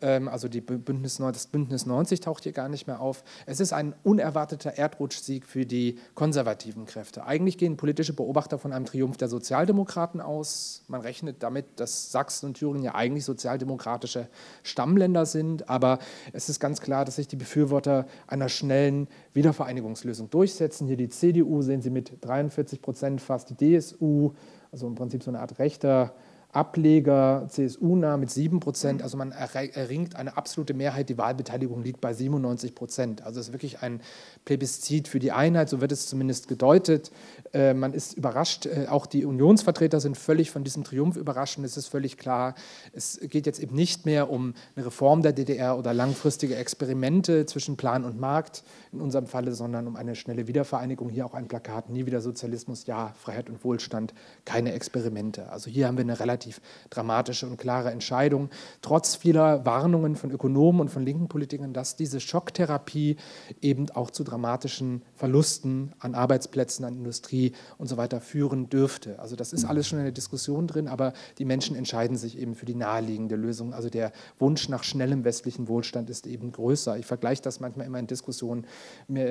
[0.00, 3.24] Ähm, also die Bündnis, das Bündnis 90 taucht hier gar nicht mehr auf.
[3.46, 7.24] Es ist ein unerwarteter Erdrutschsieg für die konservativen Kräfte.
[7.24, 10.84] Eigentlich gehen politische Beobachter von einem Triumph der Sozialdemokraten aus.
[10.86, 14.28] Man rechnet damit, dass Sachsen und Thüringen ja eigentlich sozialdemokratische
[14.62, 15.68] Stammländer sind.
[15.68, 15.98] Aber
[16.32, 20.86] es ist ganz klar, dass sich die Befürworter einer schnellen Wiedervereinigungslösung durchsetzen.
[20.86, 24.34] Hier die CDU sehen Sie mit 43 Prozent fast, die DSU,
[24.70, 26.14] also im Prinzip so eine Art rechter
[26.58, 29.00] Ableger CSU-nah mit 7 Prozent.
[29.00, 31.08] Also man erringt eine absolute Mehrheit.
[31.08, 33.22] Die Wahlbeteiligung liegt bei 97 Prozent.
[33.22, 34.00] Also es ist wirklich ein
[34.44, 37.12] Plebiszit für die Einheit, so wird es zumindest gedeutet.
[37.52, 41.58] Äh, man ist überrascht, äh, auch die Unionsvertreter sind völlig von diesem Triumph überrascht.
[41.58, 42.56] Es ist völlig klar,
[42.92, 47.76] es geht jetzt eben nicht mehr um eine Reform der DDR oder langfristige Experimente zwischen
[47.76, 51.08] Plan und Markt in unserem Falle, sondern um eine schnelle Wiedervereinigung.
[51.08, 54.12] Hier auch ein Plakat, nie wieder Sozialismus, ja, Freiheit und Wohlstand,
[54.44, 55.50] keine Experimente.
[55.50, 58.48] Also hier haben wir eine relativ relativ dramatische und klare Entscheidung,
[58.82, 63.16] trotz vieler Warnungen von Ökonomen und von linken Politikern, dass diese Schocktherapie
[63.60, 69.18] eben auch zu dramatischen Verlusten an Arbeitsplätzen, an Industrie und so weiter führen dürfte.
[69.18, 72.54] Also das ist alles schon in der Diskussion drin, aber die Menschen entscheiden sich eben
[72.54, 73.74] für die naheliegende Lösung.
[73.74, 76.98] Also der Wunsch nach schnellem westlichen Wohlstand ist eben größer.
[76.98, 78.66] Ich vergleiche das manchmal immer in Diskussionen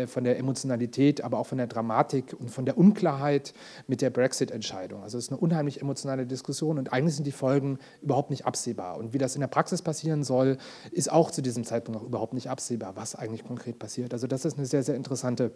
[0.08, 3.53] von der Emotionalität, aber auch von der Dramatik und von der Unklarheit
[3.88, 5.01] mit der Brexit-Entscheidung.
[5.03, 8.98] Also es ist eine unheimlich emotionale Diskussion und eigentlich sind die Folgen überhaupt nicht absehbar.
[8.98, 10.58] Und wie das in der Praxis passieren soll,
[10.92, 14.14] ist auch zu diesem Zeitpunkt noch überhaupt nicht absehbar, was eigentlich konkret passiert.
[14.14, 15.52] Also das ist eine sehr, sehr interessante,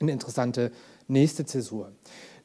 [0.00, 0.70] eine interessante
[1.08, 1.92] nächste Zäsur.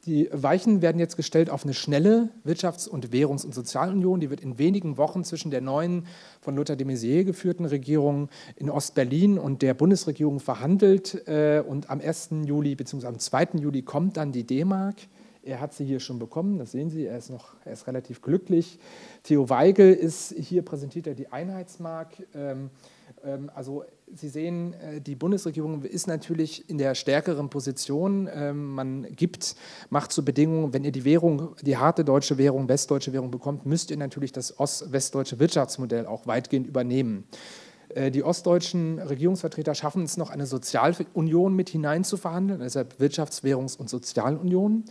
[0.06, 4.18] Die Weichen werden jetzt gestellt auf eine schnelle Wirtschafts- und Währungs- und Sozialunion.
[4.18, 6.06] Die wird in wenigen Wochen zwischen der neuen
[6.40, 11.28] von Lothar de Maizière geführten Regierung in Ostberlin und der Bundesregierung verhandelt.
[11.28, 12.30] Äh, und am 1.
[12.46, 13.06] Juli bzw.
[13.06, 13.50] am 2.
[13.60, 14.96] Juli kommt dann die D-Mark.
[15.44, 18.22] Er hat sie hier schon bekommen, das sehen Sie, er ist noch er ist relativ
[18.22, 18.78] glücklich.
[19.24, 22.10] Theo Weigel ist hier, präsentiert er die Einheitsmark.
[22.32, 22.70] Ähm,
[23.24, 28.28] ähm, also Sie sehen, äh, die Bundesregierung ist natürlich in der stärkeren Position.
[28.32, 29.56] Ähm, man gibt,
[29.90, 33.90] macht zur Bedingung, wenn ihr die Währung, die harte deutsche Währung, westdeutsche Währung bekommt, müsst
[33.90, 37.24] ihr natürlich das ost-westdeutsche Wirtschaftsmodell auch weitgehend übernehmen.
[37.94, 43.88] Äh, die ostdeutschen Regierungsvertreter schaffen es noch, eine Sozialunion mit hineinzuverhandeln, deshalb Wirtschafts-, Währungs- und
[43.88, 44.84] Sozialunion.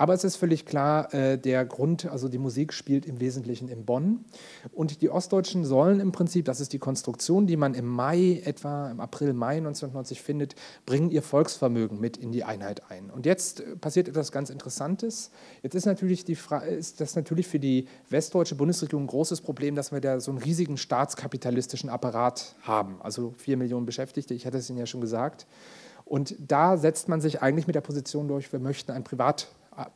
[0.00, 3.84] Aber es ist völlig klar, äh, der Grund, also die Musik spielt im Wesentlichen in
[3.84, 4.24] Bonn.
[4.72, 8.90] Und die Ostdeutschen sollen im Prinzip, das ist die Konstruktion, die man im Mai, etwa
[8.90, 10.54] im April, Mai 1990 findet,
[10.86, 13.10] bringen ihr Volksvermögen mit in die Einheit ein.
[13.10, 15.32] Und jetzt äh, passiert etwas ganz Interessantes.
[15.62, 16.38] Jetzt ist, natürlich die
[16.70, 20.40] ist das natürlich für die westdeutsche Bundesregierung ein großes Problem, dass wir da so einen
[20.40, 23.02] riesigen staatskapitalistischen Apparat haben.
[23.02, 25.46] Also vier Millionen Beschäftigte, ich hatte es Ihnen ja schon gesagt.
[26.06, 29.48] Und da setzt man sich eigentlich mit der Position durch, wir möchten ein Privat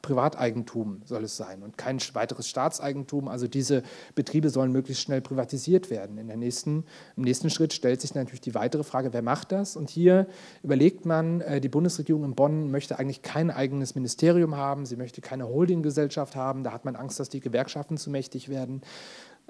[0.03, 3.27] Privateigentum soll es sein und kein weiteres Staatseigentum.
[3.29, 3.83] Also diese
[4.15, 6.17] Betriebe sollen möglichst schnell privatisiert werden.
[6.17, 6.85] In der nächsten,
[7.17, 9.77] Im nächsten Schritt stellt sich natürlich die weitere Frage, wer macht das?
[9.77, 10.29] Und hier
[10.63, 15.21] überlegt man, äh, die Bundesregierung in Bonn möchte eigentlich kein eigenes Ministerium haben, sie möchte
[15.21, 18.83] keine Holdinggesellschaft haben, da hat man Angst, dass die Gewerkschaften zu mächtig werden.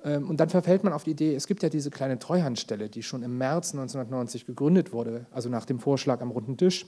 [0.03, 3.03] Ähm, und dann verfällt man auf die Idee, es gibt ja diese kleine Treuhandstelle, die
[3.03, 6.87] schon im März 1990 gegründet wurde, also nach dem Vorschlag am runden Tisch.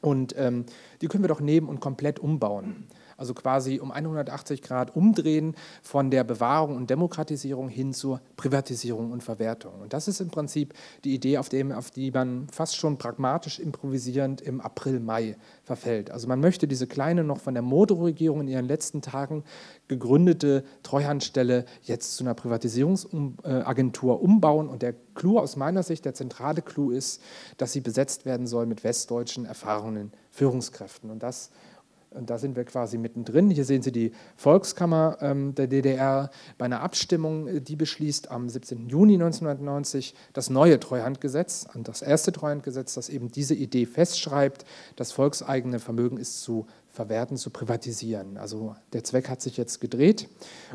[0.00, 0.66] Und ähm,
[1.00, 2.86] die können wir doch nehmen und komplett umbauen.
[3.16, 9.22] Also quasi um 180 Grad umdrehen von der Bewahrung und Demokratisierung hin zur Privatisierung und
[9.22, 9.80] Verwertung.
[9.80, 10.74] Und das ist im Prinzip
[11.04, 16.10] die Idee, auf, dem, auf die man fast schon pragmatisch improvisierend im April, Mai verfällt.
[16.10, 19.44] Also man möchte diese kleine, noch von der Modo-Regierung in ihren letzten Tagen
[19.88, 24.68] gegründete Treuhandstelle jetzt zu einer Privatisierungsagentur umbauen.
[24.68, 27.22] Und der Clou aus meiner Sicht, der zentrale Clou ist,
[27.56, 31.10] dass sie besetzt werden soll mit westdeutschen erfahrenen Führungskräften.
[31.10, 31.50] Und das
[32.16, 33.50] und da sind wir quasi mittendrin.
[33.50, 38.48] Hier sehen Sie die Volkskammer ähm, der DDR bei einer Abstimmung, äh, die beschließt am
[38.48, 38.88] 17.
[38.88, 44.64] Juni 1990 das neue Treuhandgesetz, das erste Treuhandgesetz, das eben diese Idee festschreibt,
[44.96, 48.38] das volkseigene Vermögen ist zu verwerten, zu privatisieren.
[48.38, 50.28] Also der Zweck hat sich jetzt gedreht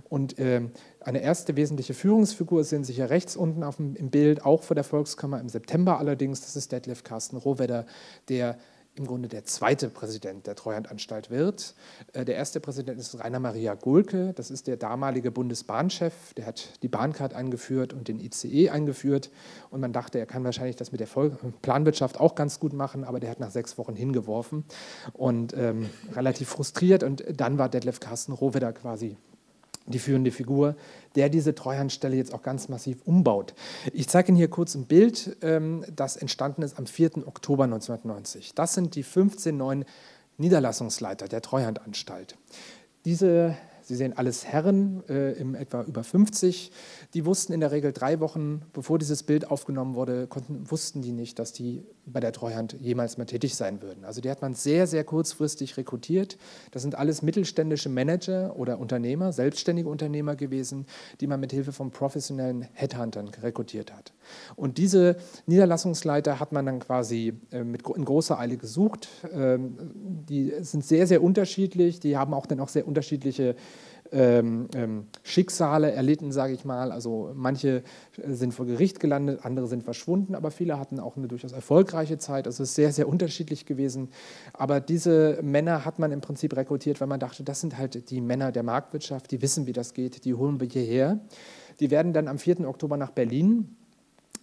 [0.07, 0.61] und äh,
[1.01, 4.75] eine erste wesentliche Führungsfigur sehen Sie hier rechts unten auf dem, im Bild, auch vor
[4.75, 7.87] der Volkskammer im September allerdings, das ist Detlef Carsten Rohwedder,
[8.29, 8.57] der
[9.01, 11.75] im Grunde der zweite Präsident der Treuhandanstalt wird.
[12.13, 16.69] Äh, der erste Präsident ist Rainer Maria Gulke, das ist der damalige Bundesbahnchef, der hat
[16.83, 19.31] die Bahncard eingeführt und den ICE eingeführt
[19.71, 21.07] und man dachte, er kann wahrscheinlich das mit der
[21.61, 24.63] Planwirtschaft auch ganz gut machen, aber der hat nach sechs Wochen hingeworfen
[25.13, 27.03] und ähm, relativ frustriert.
[27.03, 29.17] Und dann war Detlef Carsten Rohwedder quasi
[29.91, 30.75] die führende Figur,
[31.15, 33.53] der diese Treuhandstelle jetzt auch ganz massiv umbaut.
[33.93, 37.27] Ich zeige Ihnen hier kurz ein Bild, ähm, das entstanden ist am 4.
[37.27, 38.53] Oktober 1990.
[38.55, 39.85] Das sind die 15 neuen
[40.37, 42.35] Niederlassungsleiter der Treuhandanstalt.
[43.05, 43.55] Diese
[43.91, 46.71] Sie sehen alles Herren, äh, im etwa über 50.
[47.13, 51.11] Die wussten in der Regel drei Wochen, bevor dieses Bild aufgenommen wurde, konnten, wussten die
[51.11, 54.05] nicht, dass die bei der Treuhand jemals mal tätig sein würden.
[54.05, 56.37] Also die hat man sehr, sehr kurzfristig rekrutiert.
[56.71, 60.85] Das sind alles mittelständische Manager oder Unternehmer, selbstständige Unternehmer gewesen,
[61.19, 64.13] die man mit Hilfe von professionellen Headhuntern rekrutiert hat.
[64.55, 69.09] Und diese Niederlassungsleiter hat man dann quasi äh, mit, in großer Eile gesucht.
[69.33, 69.77] Ähm,
[70.29, 71.99] die sind sehr, sehr unterschiedlich.
[71.99, 73.55] Die haben auch dann auch sehr unterschiedliche
[74.11, 76.91] ähm, ähm, Schicksale erlitten, sage ich mal.
[76.91, 77.83] Also manche
[78.25, 82.45] sind vor Gericht gelandet, andere sind verschwunden, aber viele hatten auch eine durchaus erfolgreiche Zeit.
[82.47, 84.09] Also es ist sehr, sehr unterschiedlich gewesen.
[84.53, 88.21] Aber diese Männer hat man im Prinzip rekrutiert, weil man dachte, das sind halt die
[88.21, 91.19] Männer der Marktwirtschaft, die wissen, wie das geht, die holen wir hierher.
[91.79, 92.67] Die werden dann am 4.
[92.67, 93.75] Oktober nach Berlin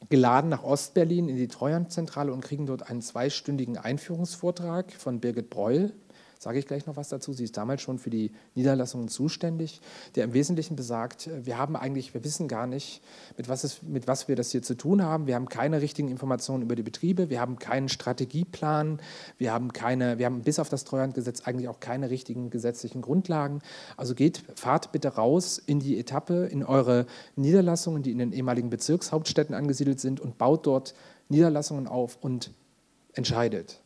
[0.08, 5.92] geladen nach Ostberlin in die Treuhandzentrale und kriegen dort einen zweistündigen Einführungsvortrag von Birgit Breul,
[6.38, 7.32] sage ich gleich noch was dazu.
[7.32, 9.80] Sie ist damals schon für die Niederlassungen zuständig,
[10.14, 13.02] der im Wesentlichen besagt, äh, wir haben eigentlich, wir wissen gar nicht,
[13.36, 15.26] mit was, es, mit was wir das hier zu tun haben.
[15.26, 19.00] Wir haben keine richtigen Informationen über die Betriebe, wir haben keinen Strategieplan,
[19.36, 23.60] wir haben keine, wir haben bis auf das Treuhandgesetz eigentlich auch keine richtigen gesetzlichen Grundlagen.
[23.96, 28.70] Also geht, fahrt bitte raus in die Etappe, in eure Niederlassungen, die in den ehemaligen
[28.70, 30.94] Bezirkshauptstädten angesiedelt sind und baut dort
[31.28, 32.52] Niederlassungen auf und
[33.12, 33.80] entscheidet.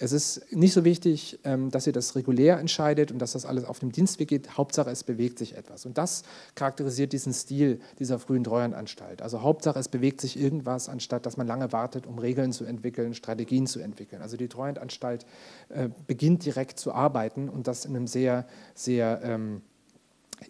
[0.00, 3.64] Es ist nicht so wichtig, ähm, dass ihr das regulär entscheidet und dass das alles
[3.64, 4.56] auf dem Dienstweg geht.
[4.56, 5.86] Hauptsache, es bewegt sich etwas.
[5.86, 6.22] Und das
[6.54, 9.22] charakterisiert diesen Stil dieser frühen Treuhandanstalt.
[9.22, 13.14] Also Hauptsache, es bewegt sich irgendwas, anstatt dass man lange wartet, um Regeln zu entwickeln,
[13.14, 14.22] Strategien zu entwickeln.
[14.22, 15.26] Also die Treuhandanstalt
[15.68, 19.62] äh, beginnt direkt zu arbeiten und das in einem sehr, sehr ähm,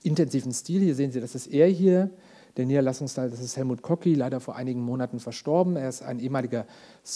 [0.02, 0.82] intensiven Stil.
[0.82, 2.10] Hier sehen Sie, das ist er hier
[2.58, 5.76] der Niederlassungsleiter, das ist Helmut Kocki, leider vor einigen Monaten verstorben.
[5.76, 6.66] Er ist ein ehemaliger,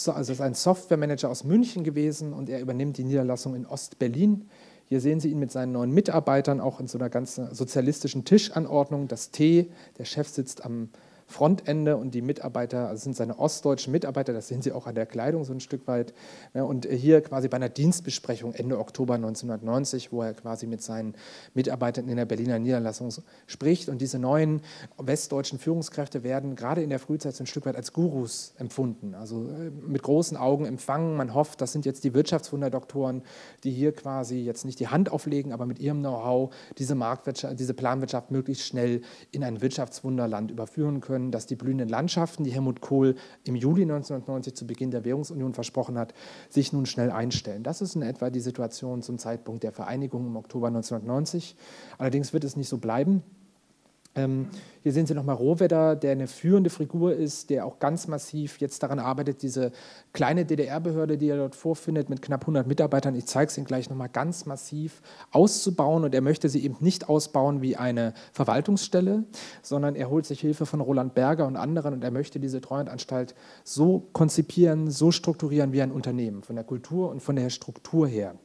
[0.07, 4.45] also ist ein Softwaremanager aus München gewesen und er übernimmt die Niederlassung in Ostberlin.
[4.85, 9.09] Hier sehen Sie ihn mit seinen neuen Mitarbeitern auch in so einer ganz sozialistischen Tischanordnung.
[9.09, 10.89] Das T, der Chef sitzt am
[11.33, 15.05] Frontende und die Mitarbeiter, also sind seine ostdeutschen Mitarbeiter, das sehen Sie auch an der
[15.05, 16.13] Kleidung so ein Stück weit.
[16.53, 21.15] Und hier quasi bei einer Dienstbesprechung Ende Oktober 1990, wo er quasi mit seinen
[21.53, 23.09] Mitarbeitern in der Berliner Niederlassung
[23.47, 23.89] spricht.
[23.89, 24.61] Und diese neuen
[24.97, 29.47] westdeutschen Führungskräfte werden gerade in der Frühzeit so ein Stück weit als Gurus empfunden, also
[29.49, 31.17] äh, mit großen Augen empfangen.
[31.17, 33.23] Man hofft, das sind jetzt die Wirtschaftswunderdoktoren,
[33.63, 36.95] die hier quasi jetzt nicht die Hand auflegen, aber mit ihrem Know-how diese
[37.53, 42.81] diese Planwirtschaft möglichst schnell in ein Wirtschaftswunderland überführen können, dass die blühenden Landschaften, die Helmut
[42.81, 46.13] Kohl im Juli 1990 zu Beginn der Währungsunion versprochen hat,
[46.49, 47.63] sich nun schnell einstellen.
[47.63, 51.55] Das ist in etwa die Situation zum Zeitpunkt der Vereinigung im Oktober 1990.
[51.97, 53.23] Allerdings wird es nicht so bleiben.
[54.15, 54.47] Ähm,
[54.83, 58.83] hier sehen Sie nochmal Rohwedder, der eine führende Figur ist, der auch ganz massiv jetzt
[58.83, 59.71] daran arbeitet, diese
[60.11, 63.89] kleine DDR-Behörde, die er dort vorfindet, mit knapp 100 Mitarbeitern, ich zeige es Ihnen gleich
[63.89, 66.03] nochmal, ganz massiv auszubauen.
[66.03, 69.23] Und er möchte sie eben nicht ausbauen wie eine Verwaltungsstelle,
[69.61, 73.35] sondern er holt sich Hilfe von Roland Berger und anderen und er möchte diese Treuhandanstalt
[73.63, 78.35] so konzipieren, so strukturieren wie ein Unternehmen, von der Kultur und von der Struktur her.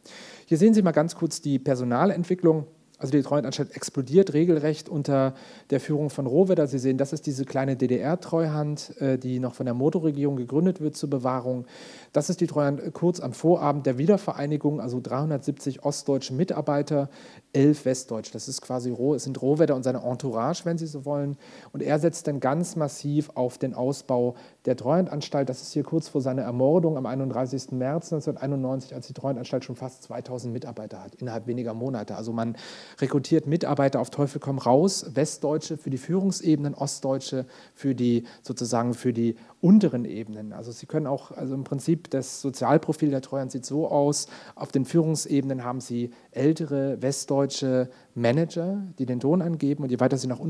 [0.46, 2.66] Hier sehen Sie mal ganz kurz die Personalentwicklung.
[2.98, 5.34] Also die Treuhandanstalt explodiert regelrecht unter
[5.70, 6.66] der Führung von Rohwedder.
[6.66, 10.96] Sie sehen, das ist diese kleine DDR-Treuhand, äh, die noch von der Motorregierung gegründet wird
[10.96, 11.66] zur Bewahrung.
[12.12, 17.08] Das ist die Treuhand kurz am Vorabend der Wiedervereinigung, also 370 ostdeutsche Mitarbeiter,
[17.52, 18.32] elf westdeutsche.
[18.32, 21.36] Das ist quasi es sind Rohwedder und seine Entourage, wenn Sie so wollen.
[21.72, 25.48] Und er setzt dann ganz massiv auf den Ausbau der Treuhandanstalt.
[25.48, 27.72] Das ist hier kurz vor seiner Ermordung am 31.
[27.72, 32.16] März 1991, als die Treuhandanstalt schon fast 2000 Mitarbeiter hat, innerhalb weniger Monate.
[32.16, 32.56] Also man
[33.00, 39.12] rekrutiert Mitarbeiter auf Teufel komm raus, Westdeutsche für die Führungsebenen, Ostdeutsche für die sozusagen für
[39.12, 40.52] die unteren Ebenen.
[40.52, 44.70] Also Sie können auch, also im Prinzip das Sozialprofil der Treuhand sieht so aus, auf
[44.70, 50.26] den Führungsebenen haben Sie ältere westdeutsche Manager, die den Ton angeben und je weiter sie
[50.26, 50.40] nach,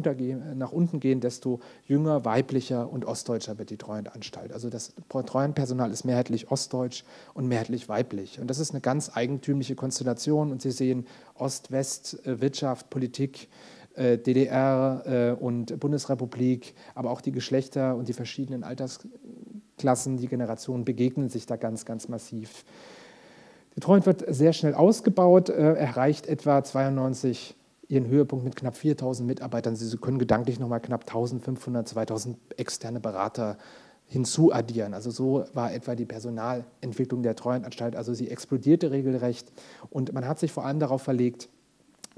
[0.55, 4.53] nach unten gehen, desto jünger, weiblicher und ostdeutscher wird die Treuhandanstalt.
[4.53, 8.41] Also das Treuhandpersonal ist mehrheitlich ostdeutsch und mehrheitlich weiblich.
[8.41, 13.49] Und das ist eine ganz eigentümliche Konstellation und Sie sehen Ost-West, äh, Wirtschaft, Politik,
[13.99, 21.29] DDR äh, und Bundesrepublik, aber auch die Geschlechter und die verschiedenen Altersklassen, die Generationen begegnen
[21.29, 22.65] sich da ganz, ganz massiv.
[23.81, 27.55] Treuhand wird sehr schnell ausgebaut, äh, erreicht etwa 92
[27.89, 29.77] ihren Höhepunkt mit knapp 4000 Mitarbeitern.
[29.77, 33.57] Sie können gedanklich nochmal knapp 1500, 2000 externe Berater
[34.07, 34.95] hinzuaddieren.
[34.95, 37.97] Also so war etwa die Personalentwicklung der Treuhandanstalt.
[37.97, 39.53] Also sie explodierte regelrecht
[39.91, 41.49] und man hat sich vor allem darauf verlegt,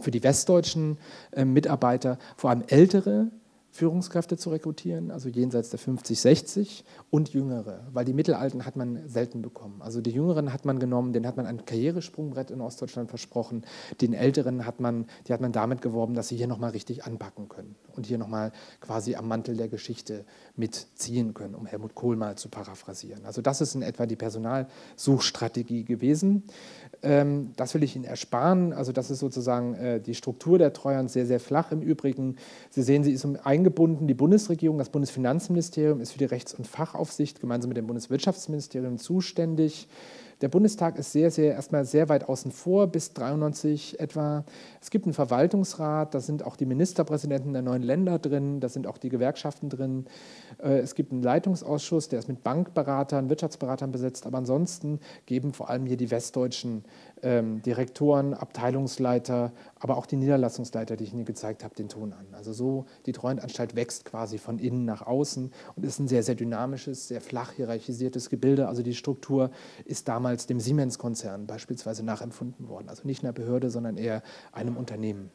[0.01, 0.99] für die westdeutschen
[1.33, 3.31] äh, Mitarbeiter, vor allem ältere
[3.73, 9.09] Führungskräfte zu rekrutieren, also jenseits der 50, 60 und Jüngere, weil die Mittelalten hat man
[9.09, 9.81] selten bekommen.
[9.81, 13.65] Also die Jüngeren hat man genommen, denen hat man ein Karrieresprungbrett in Ostdeutschland versprochen,
[14.01, 17.49] den Älteren hat man, die hat man damit geworben, dass sie hier nochmal richtig anpacken
[17.49, 20.25] können und hier nochmal quasi am Mantel der Geschichte
[20.57, 23.25] mitziehen können, um Helmut Kohl mal zu paraphrasieren.
[23.25, 26.43] Also das ist in etwa die Personalsuchstrategie gewesen.
[27.03, 28.73] Ähm, das will ich Ihnen ersparen.
[28.73, 32.37] Also das ist sozusagen äh, die Struktur der Treuhand sehr, sehr flach im Übrigen.
[32.71, 33.25] Sie sehen, sie ist
[33.61, 34.07] eingebunden.
[34.07, 39.87] Die Bundesregierung, das Bundesfinanzministerium ist für die Rechts- und Fachaufsicht gemeinsam mit dem Bundeswirtschaftsministerium zuständig.
[40.41, 44.45] Der Bundestag ist sehr, sehr erstmal sehr weit außen vor, bis 93 etwa.
[44.81, 48.87] Es gibt einen Verwaltungsrat, da sind auch die Ministerpräsidenten der neuen Länder drin, da sind
[48.87, 50.07] auch die Gewerkschaften drin.
[50.63, 55.69] Äh, es gibt einen Leitungsausschuss, der ist mit Bankberatern, Wirtschaftsberatern besetzt, aber ansonsten geben vor
[55.69, 56.85] allem hier die westdeutschen
[57.23, 62.27] ähm, Direktoren, Abteilungsleiter, aber auch die Niederlassungsleiter, die ich Ihnen gezeigt habe, den Ton an.
[62.33, 66.35] Also so, die Treuhandanstalt wächst quasi von innen nach außen und ist ein sehr, sehr
[66.35, 68.69] dynamisches, sehr flach hierarchisiertes Gebilde.
[68.69, 69.51] Also die Struktur
[69.85, 72.89] ist damals dem Siemens-Konzern beispielsweise nachempfunden worden.
[72.89, 75.31] Also nicht einer Behörde, sondern eher einem Unternehmen.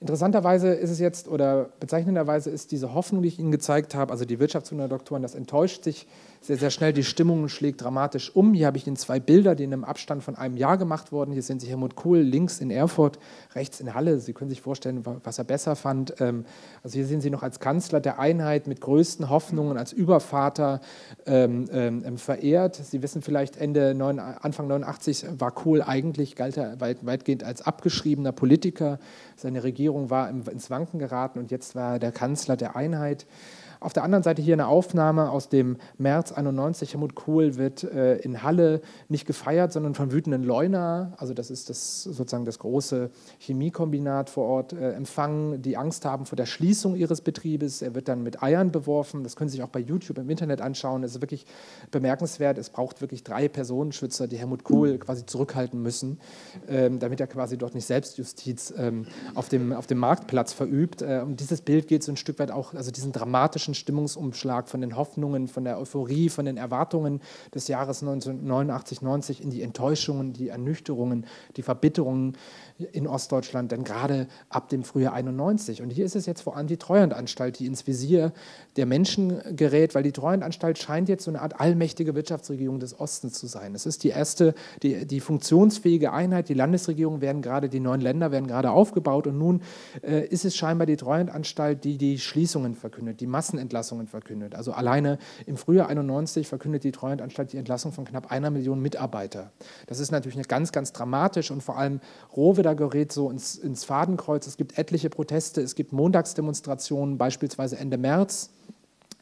[0.00, 4.24] Interessanterweise ist es jetzt, oder bezeichnenderweise ist diese Hoffnung, die ich Ihnen gezeigt habe, also
[4.24, 6.06] die Wirtschaftswunderdoktoren, das enttäuscht sich
[6.40, 6.92] sehr, sehr schnell.
[6.92, 8.54] Die Stimmung schlägt dramatisch um.
[8.54, 11.32] Hier habe ich Ihnen zwei Bilder, die in einem Abstand von einem Jahr gemacht wurden.
[11.32, 13.18] Hier sehen Sie Helmut Kohl links in Erfurt,
[13.54, 14.20] rechts in Halle.
[14.20, 16.14] Sie können sich vorstellen, was er besser fand.
[16.20, 16.44] Ähm,
[16.82, 20.80] also hier sehen Sie noch als Kanzler der Einheit mit größten Hoffnungen, als Übervater
[21.26, 22.76] ähm, ähm, verehrt.
[22.76, 27.62] Sie wissen vielleicht, Ende 9, Anfang 89 war Kohl eigentlich, galt er weit, weitgehend als
[27.62, 28.98] abgeschriebener Politiker.
[29.36, 33.26] Seine Regierung war ins Wanken geraten und jetzt war er der Kanzler der Einheit.
[33.80, 36.92] Auf der anderen Seite hier eine Aufnahme aus dem März 91.
[36.92, 41.70] Helmut Kohl wird äh, in Halle nicht gefeiert, sondern von wütenden Leuna, also das ist
[41.70, 46.96] das, sozusagen das große Chemiekombinat vor Ort, äh, empfangen, die Angst haben vor der Schließung
[46.96, 47.82] ihres Betriebes.
[47.82, 49.22] Er wird dann mit Eiern beworfen.
[49.22, 51.04] Das können Sie sich auch bei YouTube im Internet anschauen.
[51.04, 51.46] Es ist wirklich
[51.90, 52.58] bemerkenswert.
[52.58, 56.18] Es braucht wirklich drei Personenschützer, die Helmut Kohl quasi zurückhalten müssen,
[56.68, 61.02] ähm, damit er quasi dort nicht Selbstjustiz ähm, auf, dem, auf dem Marktplatz verübt.
[61.02, 64.68] Äh, und dieses Bild geht so ein Stück weit auch, also diesen dramatischen dramatischen Stimmungsumschlag
[64.68, 67.20] von den Hoffnungen, von der Euphorie, von den Erwartungen
[67.54, 71.26] des Jahres 1989, 90 in die Enttäuschungen, die Ernüchterungen,
[71.56, 72.36] die Verbitterungen
[72.92, 75.82] in Ostdeutschland, denn gerade ab dem Frühjahr 91.
[75.82, 78.32] Und hier ist es jetzt vor allem die Treuhandanstalt, die ins Visier
[78.78, 83.34] der Menschen gerät, weil die Treuhandanstalt scheint jetzt so eine Art allmächtige Wirtschaftsregierung des Ostens
[83.34, 83.74] zu sein.
[83.74, 86.48] Es ist die erste, die, die funktionsfähige Einheit.
[86.48, 89.62] Die Landesregierung werden gerade, die neuen Länder werden gerade aufgebaut und nun
[90.02, 94.54] äh, ist es scheinbar die Treuhandanstalt, die die Schließungen verkündet, die Massenentlassungen verkündet.
[94.54, 99.50] Also alleine im Frühjahr 91 verkündet die Treuhandanstalt die Entlassung von knapp einer Million Mitarbeiter.
[99.88, 102.00] Das ist natürlich eine ganz, ganz dramatisch und vor allem
[102.36, 104.46] rohe da gerät so ins, ins Fadenkreuz.
[104.46, 108.50] Es gibt etliche Proteste, es gibt Montagsdemonstrationen, beispielsweise Ende März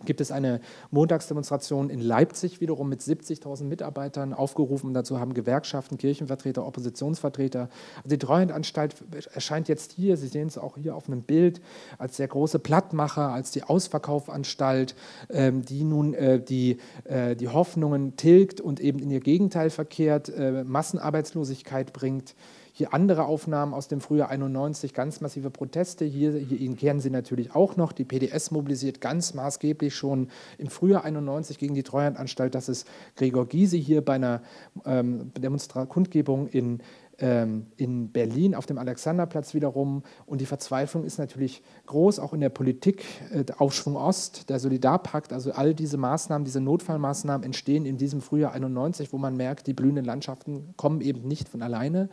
[0.04, 4.92] gibt es eine Montagsdemonstration in Leipzig wiederum mit 70.000 Mitarbeitern aufgerufen.
[4.92, 7.70] Dazu haben Gewerkschaften, Kirchenvertreter, Oppositionsvertreter.
[7.96, 8.94] Also die Treuhandanstalt
[9.32, 11.62] erscheint jetzt hier, Sie sehen es auch hier auf einem Bild,
[11.96, 14.94] als der große Plattmacher, als die Ausverkaufanstalt,
[15.30, 20.28] ähm, die nun äh, die, äh, die Hoffnungen tilgt und eben in ihr Gegenteil verkehrt,
[20.28, 22.34] äh, Massenarbeitslosigkeit bringt.
[22.78, 26.04] Hier andere Aufnahmen aus dem Frühjahr 91, ganz massive Proteste.
[26.04, 27.90] Hier, hier kennen Sie natürlich auch noch.
[27.90, 32.54] Die PDS mobilisiert ganz maßgeblich schon im Frühjahr 91 gegen die Treuhandanstalt.
[32.54, 32.86] Das ist
[33.16, 34.42] Gregor Gysi hier bei einer
[34.84, 35.32] ähm,
[35.88, 36.82] Kundgebung in
[37.18, 40.02] ähm, in Berlin auf dem Alexanderplatz wiederum.
[40.26, 43.06] Und die Verzweiflung ist natürlich groß, auch in der Politik.
[43.32, 48.20] Äh, der Aufschwung Ost, der Solidarpakt, also all diese Maßnahmen, diese Notfallmaßnahmen entstehen in diesem
[48.20, 52.10] Frühjahr 91, wo man merkt, die blühenden Landschaften kommen eben nicht von alleine.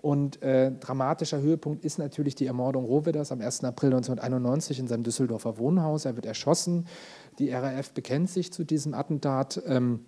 [0.00, 3.64] Und äh, dramatischer Höhepunkt ist natürlich die Ermordung Rohwidders am 1.
[3.64, 6.04] April 1991 in seinem Düsseldorfer Wohnhaus.
[6.04, 6.86] Er wird erschossen.
[7.38, 9.62] Die RAF bekennt sich zu diesem Attentat.
[9.66, 10.00] Ähm,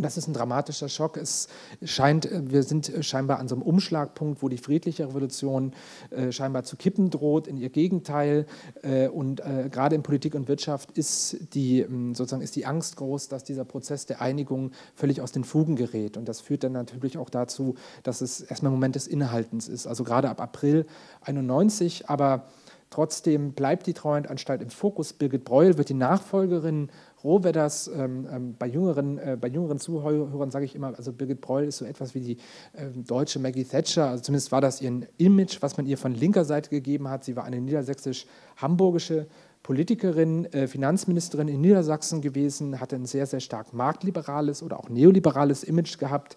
[0.00, 1.16] das ist ein dramatischer Schock.
[1.16, 1.48] Es
[1.84, 5.72] scheint, wir sind scheinbar an so einem Umschlagpunkt, wo die friedliche Revolution
[6.10, 8.46] äh, scheinbar zu kippen droht, in ihr Gegenteil.
[8.82, 12.96] Äh, und äh, gerade in Politik und Wirtschaft ist die, ähm, sozusagen ist die Angst
[12.96, 16.16] groß, dass dieser Prozess der Einigung völlig aus den Fugen gerät.
[16.16, 19.88] Und das führt dann natürlich auch dazu, dass es erstmal ein Moment des Innehaltens ist.
[19.88, 20.86] Also gerade ab April
[21.22, 22.46] 91, aber
[22.90, 25.12] Trotzdem bleibt die Treuhandanstalt im Fokus.
[25.12, 26.90] Birgit Breuel wird die Nachfolgerin
[27.24, 31.64] Rohwedders, ähm, ähm, bei, jüngeren, äh, bei jüngeren Zuhörern sage ich immer, also Birgit Breul
[31.64, 32.36] ist so etwas wie die
[32.74, 36.44] äh, deutsche Maggie Thatcher, also zumindest war das ihr Image, was man ihr von linker
[36.44, 37.24] Seite gegeben hat.
[37.24, 39.26] Sie war eine niedersächsisch-hamburgische
[39.62, 45.62] Politikerin, äh, Finanzministerin in Niedersachsen gewesen, hatte ein sehr, sehr stark marktliberales oder auch neoliberales
[45.62, 46.36] Image gehabt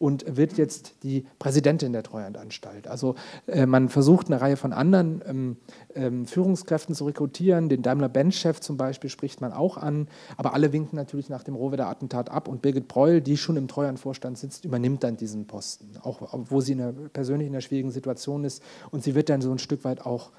[0.00, 2.88] und wird jetzt die Präsidentin der Treuhandanstalt.
[2.88, 5.56] Also äh, man versucht eine Reihe von anderen ähm,
[5.94, 7.68] ähm, Führungskräften zu rekrutieren.
[7.68, 10.08] Den Daimler-Benz-Chef zum Beispiel spricht man auch an,
[10.38, 14.38] aber alle winken natürlich nach dem Rohwedder-Attentat ab und Birgit Breul, die schon im Treuhandvorstand
[14.38, 18.44] sitzt, übernimmt dann diesen Posten, auch wo sie in einer, persönlich in einer schwierigen Situation
[18.44, 20.30] ist und sie wird dann so ein Stück weit auch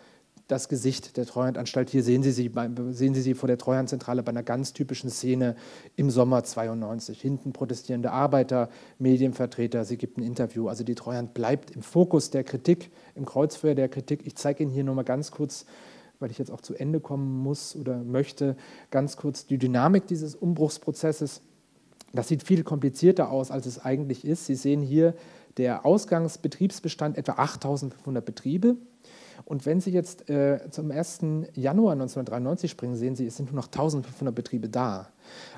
[0.51, 1.89] das Gesicht der Treuhandanstalt.
[1.89, 2.51] Hier sehen Sie sie,
[2.89, 5.55] sehen Sie sie vor der Treuhandzentrale bei einer ganz typischen Szene
[5.95, 7.21] im Sommer 92.
[7.21, 10.67] Hinten protestierende Arbeiter, Medienvertreter, sie gibt ein Interview.
[10.67, 14.25] Also die Treuhand bleibt im Fokus der Kritik, im Kreuzfeuer der Kritik.
[14.25, 15.65] Ich zeige Ihnen hier nochmal ganz kurz,
[16.19, 18.57] weil ich jetzt auch zu Ende kommen muss oder möchte,
[18.89, 21.41] ganz kurz die Dynamik dieses Umbruchsprozesses.
[22.11, 24.47] Das sieht viel komplizierter aus, als es eigentlich ist.
[24.47, 25.15] Sie sehen hier
[25.55, 28.75] der Ausgangsbetriebsbestand etwa 8500 Betriebe.
[29.45, 31.19] Und wenn Sie jetzt äh, zum 1.
[31.53, 35.09] Januar 1993 springen, sehen Sie, es sind nur noch 1500 Betriebe da.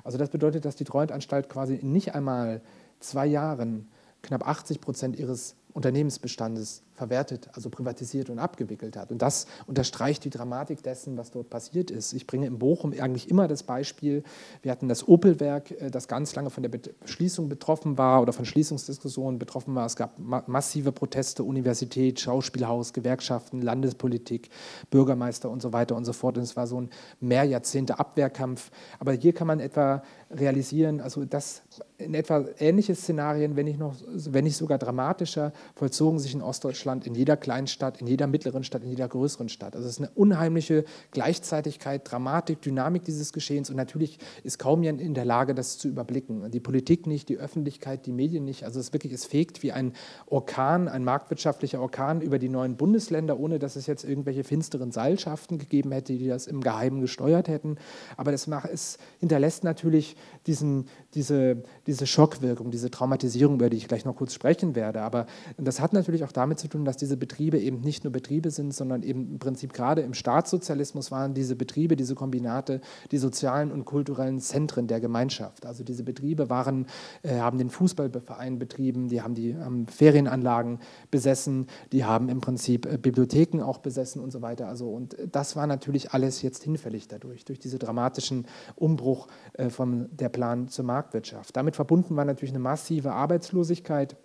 [0.04, 2.62] Also das bedeutet, dass die Treuhandanstalt quasi in nicht einmal
[3.00, 3.88] zwei Jahren
[4.22, 9.12] knapp 80 Prozent ihres Unternehmensbestandes verwertet, also privatisiert und abgewickelt hat.
[9.12, 12.14] Und das unterstreicht die Dramatik dessen, was dort passiert ist.
[12.14, 14.24] Ich bringe in Bochum eigentlich immer das Beispiel,
[14.62, 16.72] wir hatten das Opelwerk, äh, das ganz lange von der
[17.04, 19.86] Schließung betroffen war oder von Schließungsdiskussionen betroffen war.
[19.86, 24.50] Es gab massive Proteste, Universität, Schauspielhaus, Gewerkschaften, Landespolitik,
[24.90, 26.38] Bürgermeister und so weiter und so fort.
[26.38, 26.90] Und es war so ein
[27.20, 28.72] Mehrjahrzehnte Abwehrkampf.
[29.00, 31.64] Aber hier kann man etwa realisieren, also das
[31.98, 36.93] in etwa ähnliche Szenarien, wenn nicht, noch, wenn nicht sogar dramatischer, vollzogen sich in Ostdeutschland
[36.94, 39.76] Deutschland, in jeder kleinen Stadt, in jeder mittleren Stadt, in jeder größeren Stadt.
[39.76, 45.02] Also es ist eine unheimliche Gleichzeitigkeit, Dramatik, Dynamik dieses Geschehens und natürlich ist kaum jemand
[45.02, 46.52] in der Lage, das zu überblicken.
[46.52, 48.64] Die Politik nicht, die Öffentlichkeit, die Medien nicht.
[48.64, 49.94] Also es wirklich, es fegt wie ein
[50.28, 55.58] Orkan, ein marktwirtschaftlicher Orkan über die neuen Bundesländer, ohne dass es jetzt irgendwelche finsteren Seilschaften
[55.58, 57.78] gegeben hätte, die das im Geheimen gesteuert hätten.
[58.18, 60.16] Aber das macht, es hinterlässt natürlich
[60.46, 65.02] diesen, diese, diese Schockwirkung, diese Traumatisierung, über die ich gleich noch kurz sprechen werde.
[65.02, 65.26] Aber
[65.58, 68.74] das hat natürlich auch damit zu tun, dass diese Betriebe eben nicht nur Betriebe sind,
[68.74, 73.86] sondern eben im Prinzip gerade im Staatssozialismus waren diese Betriebe, diese Kombinate, die sozialen und
[73.86, 75.66] kulturellen Zentren der Gemeinschaft.
[75.66, 76.88] Also diese Betriebe waren,
[77.22, 80.80] äh, haben den Fußballverein betrieben, die haben die haben Ferienanlagen
[81.12, 84.68] besessen, die haben im Prinzip äh, Bibliotheken auch besessen und so weiter.
[84.68, 88.46] Also und das war natürlich alles jetzt hinfällig dadurch, durch diesen dramatischen
[88.76, 91.56] Umbruch äh, von der Plan zur Marktwirtschaft.
[91.56, 94.16] Damit verbunden war natürlich eine massive Arbeitslosigkeit.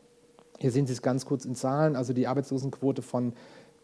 [0.58, 3.32] Hier sehen Sie es ganz kurz in Zahlen, also die Arbeitslosenquote von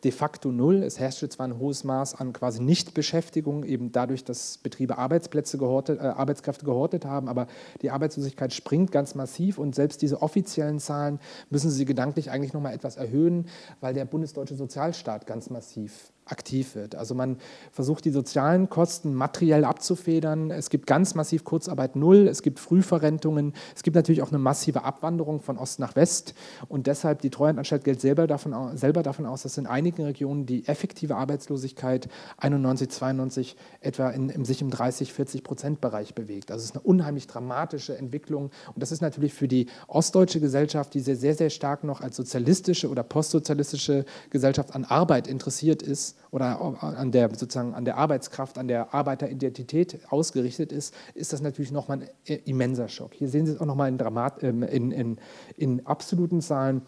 [0.05, 0.83] de facto null.
[0.83, 5.99] Es herrschte zwar ein hohes Maß an quasi Nichtbeschäftigung, eben dadurch, dass Betriebe Arbeitsplätze gehortet,
[5.99, 7.47] äh, Arbeitskräfte gehortet haben, aber
[7.83, 11.21] die Arbeitslosigkeit springt ganz massiv und selbst diese offiziellen Zahlen
[11.51, 13.47] müssen Sie gedanklich eigentlich noch mal etwas erhöhen,
[13.81, 16.95] weil der bundesdeutsche Sozialstaat ganz massiv aktiv wird.
[16.95, 17.37] Also man
[17.71, 20.51] versucht die sozialen Kosten materiell abzufedern.
[20.51, 24.85] Es gibt ganz massiv Kurzarbeit null, es gibt Frühverrentungen, es gibt natürlich auch eine massive
[24.85, 26.35] Abwanderung von Ost nach West
[26.69, 30.67] und deshalb die Treuhandanstalt geht selber davon, selber davon aus, dass in einigen Regionen die
[30.67, 32.09] effektive Arbeitslosigkeit
[32.39, 36.51] 91, 92 etwa in, in sich im 30, 40 Prozent Bereich bewegt.
[36.51, 40.95] Also es ist eine unheimlich dramatische Entwicklung und das ist natürlich für die ostdeutsche Gesellschaft,
[40.95, 46.14] die sehr, sehr, sehr stark noch als sozialistische oder postsozialistische Gesellschaft an Arbeit interessiert ist,
[46.31, 51.71] oder an der, sozusagen an der Arbeitskraft, an der Arbeiteridentität ausgerichtet ist, ist das natürlich
[51.71, 53.15] nochmal ein immenser Schock.
[53.15, 53.99] Hier sehen Sie es auch nochmal in,
[54.43, 55.19] ähm, in, in,
[55.57, 56.83] in absoluten Zahlen,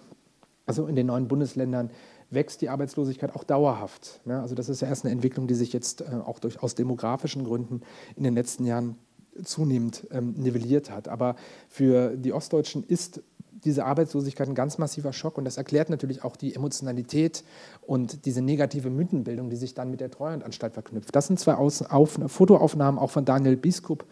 [0.66, 1.91] also in den neuen Bundesländern
[2.31, 4.20] wächst die Arbeitslosigkeit auch dauerhaft.
[4.27, 7.45] also das ist ja erst eine Entwicklung, die sich jetzt äh, auch durch, aus demografischen
[7.45, 7.83] Gründen
[8.16, 8.99] in den letzten Jahren
[9.45, 11.09] zunehmend ähm, nivelliert hat.
[11.09, 11.37] Aber
[11.68, 13.22] für die Ostdeutschen ist
[13.67, 17.45] diese Arbeitslosigkeit ein ganz massiver Schock und das erklärt natürlich auch die Emotionalität
[17.83, 21.14] und diese negative Mythenbildung, die sich dann mit der Treuhandanstalt verknüpft.
[21.14, 24.05] Das sind zwei Aus auf, Fotoaufnahmen auch von Daniel Biskup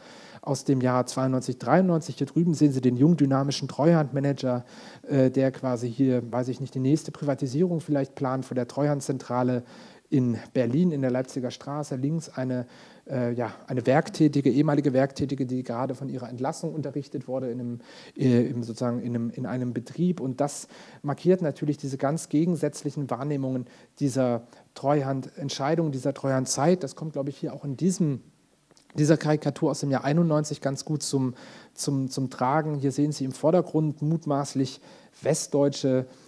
[0.43, 2.17] aus dem Jahr 92, 93.
[2.17, 4.65] Hier drüben sehen Sie den jung dynamischen Treuhandmanager,
[5.09, 9.63] äh, der quasi hier, weiß ich nicht, die nächste Privatisierung vielleicht plant vor der Treuhandzentrale
[10.15, 11.97] in Berlin in der Leipziger Straße.
[11.97, 12.67] Links eine
[13.11, 17.81] äh, ja, eine Werktätige, ehemalige Werktätige, die gerade von ihrer Entlassung unterrichtet wurde in einem,
[18.17, 20.21] äh, sozusagen in einem, in einem Betrieb.
[20.21, 20.69] Und das
[21.03, 23.67] markiert natürlich diese ganz gegensätzlichen Wahrnehmungen
[23.99, 26.83] dieser Treuhandentscheidung, dieser Treuhandzeit.
[26.83, 28.21] Das kommt, glaube ich, hier auch in diesem
[28.97, 31.35] dieser Karikatur aus dem Jahr 91 ganz gut zum,
[31.75, 32.77] zum, zum Tragen.
[32.77, 34.81] Hier sehen Sie im Vordergrund mutmaßlich
[35.21, 36.24] westdeutsche ähm,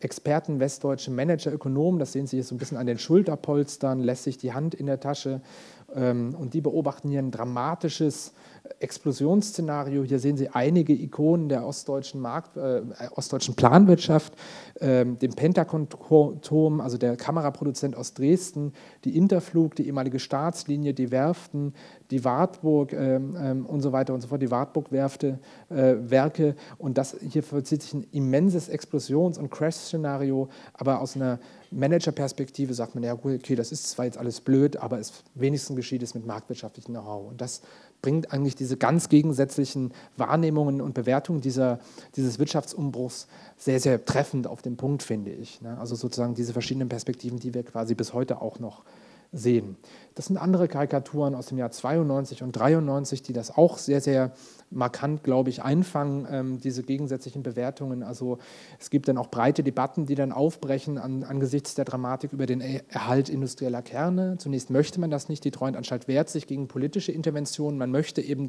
[0.00, 1.98] Experten, westdeutsche Manager, Ökonomen.
[1.98, 4.86] Das sehen Sie hier so ein bisschen an den Schulterpolstern, lässt sich die Hand in
[4.86, 5.42] der Tasche
[5.94, 8.32] Ähm, und die beobachten hier ein dramatisches
[8.80, 10.02] Explosionsszenario.
[10.02, 12.82] Hier sehen Sie einige Ikonen der ostdeutschen, Markt, äh,
[13.14, 14.34] ostdeutschen Planwirtschaft,
[14.80, 18.72] äh, den Pentagon-Turm, also der Kameraproduzent aus Dresden,
[19.04, 21.74] die Interflug, die ehemalige Staatslinie, die Werften,
[22.14, 25.38] die Wartburg äh, und so weiter und so fort, die Wartburg-Werke.
[25.70, 31.40] Äh, und das hier vollzieht sich ein immenses Explosions- und Crash-Szenario, aber aus einer
[31.72, 36.04] Managerperspektive sagt man, ja, okay, das ist zwar jetzt alles blöd, aber es wenigstens geschieht
[36.04, 37.30] es mit marktwirtschaftlichem Know-how.
[37.30, 37.62] Und das
[38.00, 41.80] bringt eigentlich diese ganz gegensätzlichen Wahrnehmungen und Bewertungen dieser,
[42.14, 45.60] dieses Wirtschaftsumbruchs sehr, sehr treffend auf den Punkt, finde ich.
[45.62, 45.76] Ne?
[45.78, 48.84] Also sozusagen diese verschiedenen Perspektiven, die wir quasi bis heute auch noch
[49.34, 49.76] sehen.
[50.14, 54.32] Das sind andere Karikaturen aus dem Jahr 92 und 93, die das auch sehr, sehr
[54.70, 58.02] markant, glaube ich, einfangen, ähm, diese gegensätzlichen Bewertungen.
[58.02, 58.38] Also
[58.78, 62.60] es gibt dann auch breite Debatten, die dann aufbrechen an, angesichts der Dramatik über den
[62.60, 64.36] Erhalt industrieller Kerne.
[64.38, 65.44] Zunächst möchte man das nicht.
[65.44, 67.78] Die Treuhandanstalt wehrt sich gegen politische Interventionen.
[67.78, 68.48] Man möchte eben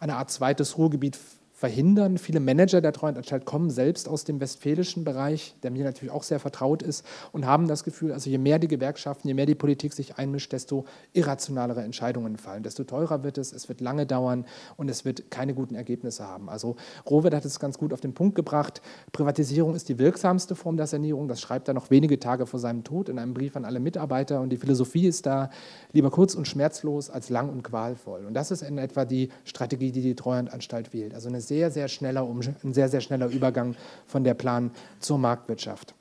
[0.00, 1.18] eine Art zweites Ruhrgebiet
[1.64, 2.18] verhindern.
[2.18, 6.38] Viele Manager der Treuhandanstalt kommen selbst aus dem westfälischen Bereich, der mir natürlich auch sehr
[6.38, 9.94] vertraut ist, und haben das Gefühl, also je mehr die Gewerkschaften, je mehr die Politik
[9.94, 10.84] sich einmischt, desto
[11.14, 14.44] irrationalere Entscheidungen fallen, desto teurer wird es, es wird lange dauern
[14.76, 16.50] und es wird keine guten Ergebnisse haben.
[16.50, 16.76] Also
[17.08, 18.82] Rohwert hat es ganz gut auf den Punkt gebracht.
[19.12, 21.28] Privatisierung ist die wirksamste Form der Sanierung.
[21.28, 24.42] Das schreibt er noch wenige Tage vor seinem Tod in einem Brief an alle Mitarbeiter.
[24.42, 25.48] Und die Philosophie ist da
[25.92, 28.26] lieber kurz und schmerzlos als lang und qualvoll.
[28.26, 31.14] Und das ist in etwa die Strategie, die die Treuhandanstalt wählt.
[31.14, 32.28] Also eine sehr sehr, sehr schneller,
[32.64, 33.76] ein sehr, sehr schneller Übergang
[34.08, 35.94] von der Plan zur Marktwirtschaft.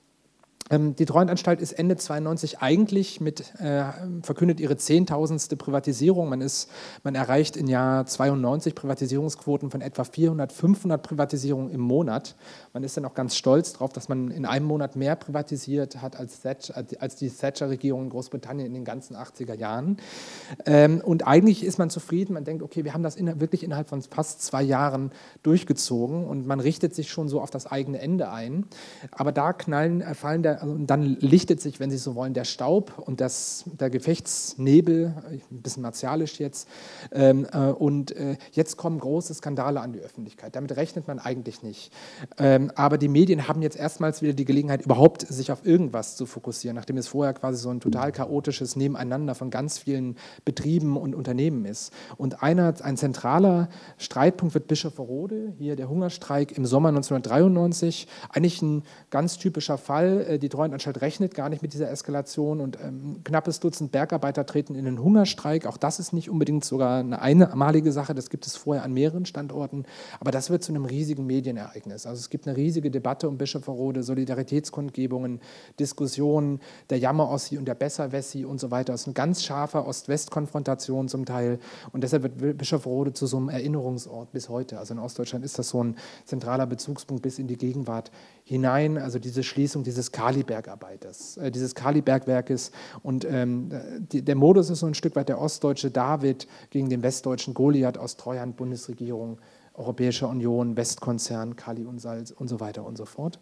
[0.70, 3.84] Ähm, die Treuhandanstalt ist Ende 92 eigentlich mit, äh,
[4.22, 6.30] verkündet ihre zehntausendste Privatisierung.
[6.30, 6.70] Man, ist,
[7.04, 12.36] man erreicht im Jahr 92 Privatisierungsquoten von etwa 400, 500 Privatisierungen im Monat.
[12.72, 16.18] Man ist dann auch ganz stolz darauf, dass man in einem Monat mehr privatisiert hat
[16.18, 19.98] als, Thatcher, als die Thatcher-Regierung in Großbritannien in den ganzen 80er Jahren.
[20.66, 22.34] Ähm, und eigentlich ist man zufrieden.
[22.34, 25.12] Man denkt, okay, wir haben das in, wirklich innerhalb von fast zwei Jahren
[25.44, 28.66] durchgezogen und man richtet sich schon so auf das eigene Ende ein.
[29.12, 32.46] Aber da knallen, äh, fallen der also, dann lichtet sich, wenn Sie so wollen, der
[32.46, 36.68] Staub und das, der Gefechtsnebel, ein bisschen martialisch jetzt.
[37.12, 40.56] Ähm, äh, und äh, jetzt kommen große Skandale an die Öffentlichkeit.
[40.56, 41.92] Damit rechnet man eigentlich nicht.
[42.38, 46.26] Ähm, aber die Medien haben jetzt erstmals wieder die Gelegenheit, überhaupt sich auf irgendwas zu
[46.26, 51.16] fokussieren, nachdem es vorher quasi so ein total chaotisches Nebeneinander von ganz vielen Betrieben und
[51.16, 51.94] Unternehmen ist.
[52.18, 58.08] Und einer, ein zentraler Streitpunkt wird Bischofferode, hier der Hungerstreik im Sommer 1993.
[58.30, 60.40] Eigentlich ein ganz typischer Fall.
[60.44, 64.84] Die Treuhandanstalt rechnet gar nicht mit dieser Eskalation und ähm, knappes Dutzend Bergarbeiter treten in
[64.84, 65.66] den Hungerstreik.
[65.66, 69.26] Auch das ist nicht unbedingt sogar eine einmalige Sache, das gibt es vorher an mehreren
[69.26, 69.86] Standorten,
[70.20, 72.06] aber das wird zu einem riesigen Medienereignis.
[72.06, 75.40] Also es gibt eine riesige Debatte um Bischofferode, Solidaritätskundgebungen,
[75.80, 78.94] Diskussionen, der Jammer-Ossi und der Besser-Wessi und so weiter.
[78.94, 81.58] Es ist eine ganz scharfe Ost-West-Konfrontation zum Teil
[81.94, 84.78] und deshalb wird Bischofferode zu so einem Erinnerungsort bis heute.
[84.78, 88.12] Also in Ostdeutschland ist das so ein zentraler Bezugspunkt bis in die Gegenwart
[88.44, 92.72] hinein, also diese Schließung dieses Kalibergarbeites, äh, dieses Kalibergwerkes.
[93.02, 93.70] Und ähm,
[94.12, 97.98] die, der Modus ist so ein Stück weit der ostdeutsche David gegen den westdeutschen Goliath
[97.98, 99.40] aus Treuhand, Bundesregierung,
[99.74, 103.40] Europäische Union, Westkonzern, Kali und Salz und so weiter und so fort.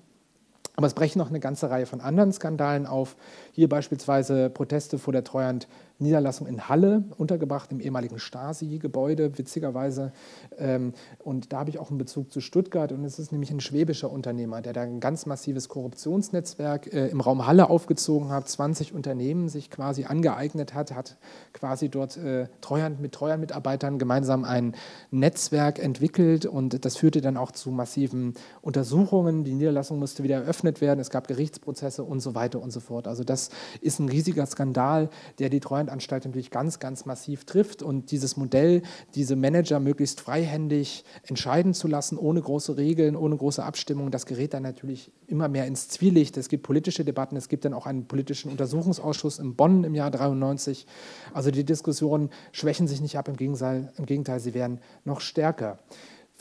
[0.75, 3.17] Aber es brechen noch eine ganze Reihe von anderen Skandalen auf.
[3.51, 5.67] Hier beispielsweise Proteste vor der Treuhand
[6.01, 10.11] Niederlassung in Halle, untergebracht im ehemaligen Stasi-Gebäude, witzigerweise.
[10.57, 12.91] Ähm, und da habe ich auch einen Bezug zu Stuttgart.
[12.91, 17.21] Und es ist nämlich ein schwäbischer Unternehmer, der da ein ganz massives Korruptionsnetzwerk äh, im
[17.21, 21.17] Raum Halle aufgezogen hat, 20 Unternehmen sich quasi angeeignet hat, hat
[21.53, 24.75] quasi dort äh, Treuhand mit Treuhandmitarbeitern gemeinsam ein
[25.11, 26.45] Netzwerk entwickelt.
[26.45, 29.43] Und das führte dann auch zu massiven Untersuchungen.
[29.43, 30.99] Die Niederlassung musste wieder eröffnet werden.
[30.99, 33.07] Es gab Gerichtsprozesse und so weiter und so fort.
[33.07, 33.49] Also das
[33.81, 37.83] ist ein riesiger Skandal, der die Treuhand Anstalt natürlich ganz, ganz massiv trifft.
[37.83, 38.81] Und dieses Modell,
[39.15, 44.53] diese Manager möglichst freihändig entscheiden zu lassen, ohne große Regeln, ohne große Abstimmung, das gerät
[44.53, 46.37] dann natürlich immer mehr ins Zwielicht.
[46.37, 50.11] Es gibt politische Debatten, es gibt dann auch einen politischen Untersuchungsausschuss in Bonn im Jahr
[50.11, 50.87] 93.
[51.33, 55.79] Also die Diskussionen schwächen sich nicht ab, im Gegenteil, im Gegenteil sie werden noch stärker.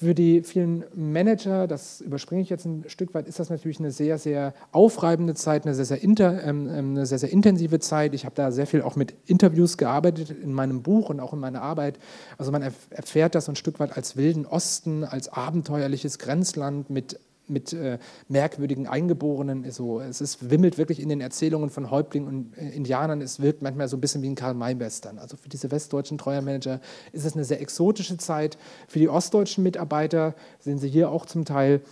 [0.01, 3.91] Für die vielen Manager, das überspringe ich jetzt ein Stück weit, ist das natürlich eine
[3.91, 8.15] sehr, sehr aufreibende Zeit, eine sehr, sehr, inter, ähm, ähm eine sehr, sehr intensive Zeit.
[8.15, 11.39] Ich habe da sehr viel auch mit Interviews gearbeitet in meinem Buch und auch in
[11.39, 11.99] meiner Arbeit.
[12.39, 17.21] Also man erfährt das ein Stück weit als wilden Osten, als abenteuerliches Grenzland mit
[17.51, 17.99] mit äh,
[18.29, 19.71] merkwürdigen Eingeborenen.
[19.71, 23.21] So, es ist, wimmelt wirklich in den Erzählungen von Häuptlingen und äh, Indianern.
[23.21, 25.19] Es wirkt manchmal so ein bisschen wie ein Karl-May-Western.
[25.19, 26.81] Also für diese westdeutschen Treuermanager
[27.13, 28.57] ist es eine sehr exotische Zeit.
[28.89, 31.83] Für die ostdeutschen Mitarbeiter sehen Sie hier auch zum Teil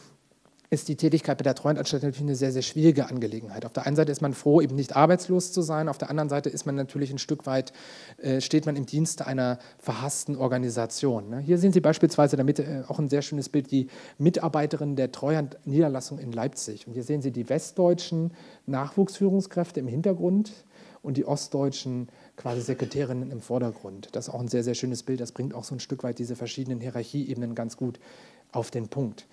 [0.71, 3.65] ist die Tätigkeit bei der Treuhandanstalt natürlich eine sehr, sehr schwierige Angelegenheit.
[3.65, 6.29] Auf der einen Seite ist man froh, eben nicht arbeitslos zu sein, auf der anderen
[6.29, 7.73] Seite ist man natürlich ein Stück weit,
[8.19, 11.31] äh, steht man im Dienste einer verhassten Organisation.
[11.31, 11.39] Ne?
[11.39, 13.89] Hier sehen Sie beispielsweise damit äh, auch ein sehr schönes Bild, die
[14.19, 16.87] Mitarbeiterin der Treuhand-Niederlassung in Leipzig.
[16.87, 18.33] Und hier sehen Sie die westdeutschen
[18.67, 20.53] Nachwuchsführungskräfte im Hintergrund
[21.03, 24.11] und die ostdeutschen quasi Sekretärinnen im Vordergrund.
[24.13, 25.21] Das ist auch ein sehr, sehr schönes Bild.
[25.21, 27.99] Das bringt auch so ein Stück weit diese verschiedenen Hierarchieebenen ganz gut
[28.53, 29.27] auf den Punkt.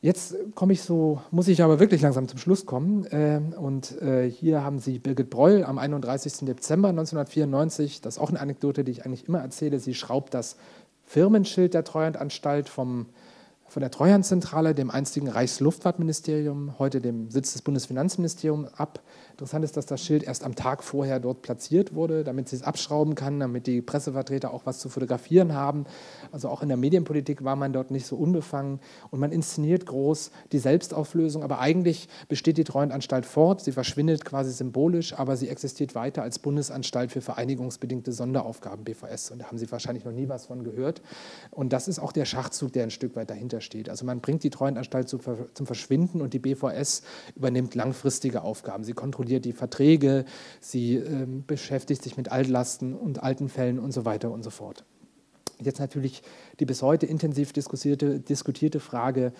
[0.00, 3.04] Jetzt komme ich so, muss ich aber wirklich langsam zum Schluss kommen.
[3.06, 6.46] Äh, und äh, hier haben Sie Birgit Breul am 31.
[6.46, 9.80] Dezember 1994, das ist auch eine Anekdote, die ich eigentlich immer erzähle.
[9.80, 10.56] Sie schraubt das
[11.04, 13.06] Firmenschild der Treuhandanstalt vom
[13.68, 19.00] von der Treuhandzentrale, dem einstigen Reichsluftfahrtministerium, heute dem Sitz des Bundesfinanzministeriums, ab.
[19.38, 22.64] Interessant ist, dass das Schild erst am Tag vorher dort platziert wurde, damit sie es
[22.64, 25.84] abschrauben kann, damit die Pressevertreter auch was zu fotografieren haben.
[26.32, 28.80] Also auch in der Medienpolitik war man dort nicht so unbefangen.
[29.12, 33.60] Und man inszeniert groß die Selbstauflösung, aber eigentlich besteht die Treuhandanstalt fort.
[33.60, 39.30] Sie verschwindet quasi symbolisch, aber sie existiert weiter als Bundesanstalt für vereinigungsbedingte Sonderaufgaben, BVS.
[39.30, 41.00] Und da haben Sie wahrscheinlich noch nie was von gehört.
[41.52, 43.88] Und das ist auch der Schachzug, der ein Stück weit dahinter steht.
[43.88, 47.02] Also man bringt die Treuhandanstalt zum Verschwinden und die BVS
[47.36, 48.82] übernimmt langfristige Aufgaben.
[48.82, 50.24] Sie kontrolliert die Verträge,
[50.60, 54.84] sie äh, beschäftigt sich mit Altlasten und alten Fällen und so weiter und so fort.
[55.60, 56.22] Jetzt natürlich
[56.60, 59.32] die bis heute intensiv diskutierte, diskutierte Frage,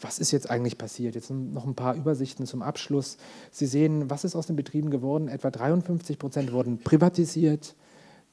[0.00, 1.14] was ist jetzt eigentlich passiert?
[1.14, 3.16] Jetzt noch ein paar Übersichten zum Abschluss.
[3.50, 5.28] Sie sehen, was ist aus den Betrieben geworden?
[5.28, 7.74] Etwa 53 Prozent wurden privatisiert,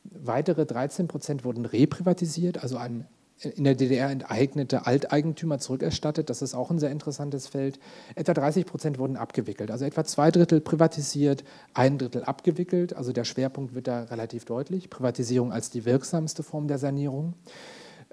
[0.04, 3.06] weitere 13 Prozent wurden reprivatisiert, also an
[3.40, 6.30] in der DDR enteignete Alteigentümer zurückerstattet.
[6.30, 7.80] Das ist auch ein sehr interessantes Feld.
[8.16, 12.96] Etwa 30 Prozent wurden abgewickelt, also etwa zwei Drittel privatisiert, ein Drittel abgewickelt.
[12.96, 14.90] Also der Schwerpunkt wird da relativ deutlich.
[14.90, 17.34] Privatisierung als die wirksamste Form der Sanierung.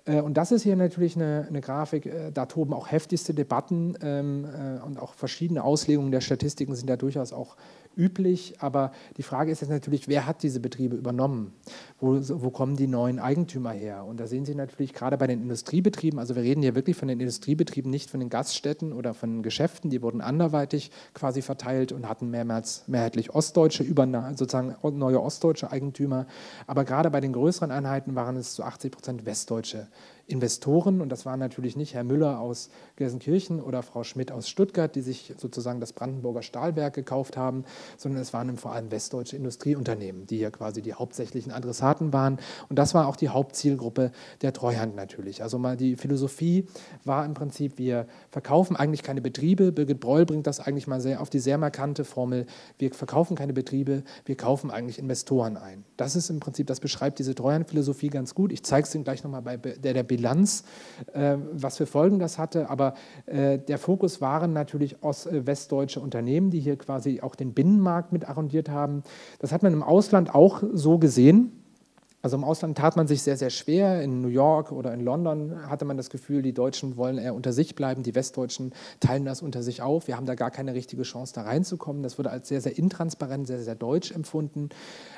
[0.05, 3.97] Äh, und das ist hier natürlich eine, eine Grafik, äh, da toben auch heftigste Debatten
[4.03, 7.57] ähm, äh, und auch verschiedene Auslegungen der Statistiken sind da durchaus auch
[7.97, 8.55] üblich.
[8.61, 11.53] Aber die Frage ist jetzt natürlich, wer hat diese Betriebe übernommen?
[12.01, 14.05] Wo, wo kommen die neuen Eigentümer her?
[14.05, 17.09] Und da sehen Sie natürlich gerade bei den Industriebetrieben, also wir reden hier wirklich von
[17.09, 22.09] den Industriebetrieben, nicht von den Gaststätten oder von Geschäften, die wurden anderweitig quasi verteilt und
[22.09, 26.26] hatten mehrmals mehrheitlich ostdeutsche, sozusagen neue ostdeutsche Eigentümer.
[26.66, 29.88] Aber gerade bei den größeren Einheiten waren es zu 80 Prozent westdeutsche
[30.31, 34.95] Investoren, und das waren natürlich nicht Herr Müller aus Gelsenkirchen oder Frau Schmidt aus Stuttgart,
[34.95, 37.64] die sich sozusagen das Brandenburger Stahlwerk gekauft haben,
[37.97, 42.39] sondern es waren vor allem westdeutsche Industrieunternehmen, die hier quasi die hauptsächlichen Adressaten waren.
[42.68, 44.12] Und das war auch die Hauptzielgruppe
[44.43, 45.43] der Treuhand natürlich.
[45.43, 46.66] Also mal die Philosophie
[47.05, 49.72] war im Prinzip, wir verkaufen eigentlich keine Betriebe.
[49.72, 52.47] Birgit Breul bringt das eigentlich mal sehr auf die sehr markante Formel,
[52.78, 55.85] wir verkaufen keine Betriebe, wir kaufen eigentlich Investoren ein.
[55.97, 58.53] Das ist im Prinzip, das beschreibt diese Treuhandphilosophie ganz gut.
[58.53, 60.64] Ich zeige es Ihnen gleich nochmal bei der, der Bilanz,
[61.14, 62.68] äh, was für Folgen das hatte.
[62.68, 62.93] Aber
[63.25, 68.12] äh, der Fokus waren natürlich ost, äh, westdeutsche Unternehmen, die hier quasi auch den Binnenmarkt
[68.12, 69.03] mit arrondiert haben.
[69.39, 71.59] Das hat man im Ausland auch so gesehen.
[72.23, 74.03] Also im Ausland tat man sich sehr, sehr schwer.
[74.03, 77.53] In New York oder in London hatte man das Gefühl, die Deutschen wollen eher unter
[77.53, 80.07] sich bleiben, die Westdeutschen teilen das unter sich auf.
[80.07, 82.03] Wir haben da gar keine richtige Chance, da reinzukommen.
[82.03, 84.68] Das wurde als sehr, sehr intransparent, sehr, sehr deutsch empfunden.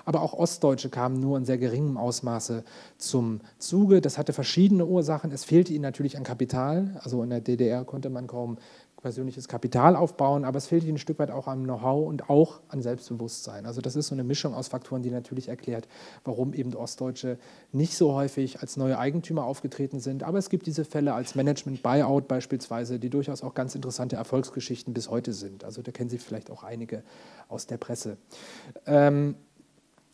[0.05, 2.63] Aber auch Ostdeutsche kamen nur in sehr geringem Ausmaße
[2.99, 4.01] zum Zuge.
[4.01, 5.33] Das hatte verschiedene Ursachen.
[5.33, 7.01] Es fehlte ihnen natürlich an Kapital.
[7.03, 8.59] Also in der DDR konnte man kaum
[9.03, 12.61] persönliches Kapital aufbauen, aber es fehlt ihnen ein Stück weit auch am Know-how und auch
[12.69, 13.67] an Selbstbewusstsein.
[13.67, 15.89] Also das ist so eine Mischung aus Faktoren, die natürlich erklärt,
[16.25, 17.39] warum eben Ostdeutsche
[17.73, 20.23] nicht so häufig als neue Eigentümer aufgetreten sind.
[20.23, 25.11] Aber es gibt diese Fälle als Management-Buyout beispielsweise, die durchaus auch ganz interessante Erfolgsgeschichten bis
[25.11, 25.65] heute sind.
[25.65, 27.03] Also da kennen Sie vielleicht auch einige
[27.49, 28.17] aus der Presse.
[28.87, 29.35] Ähm,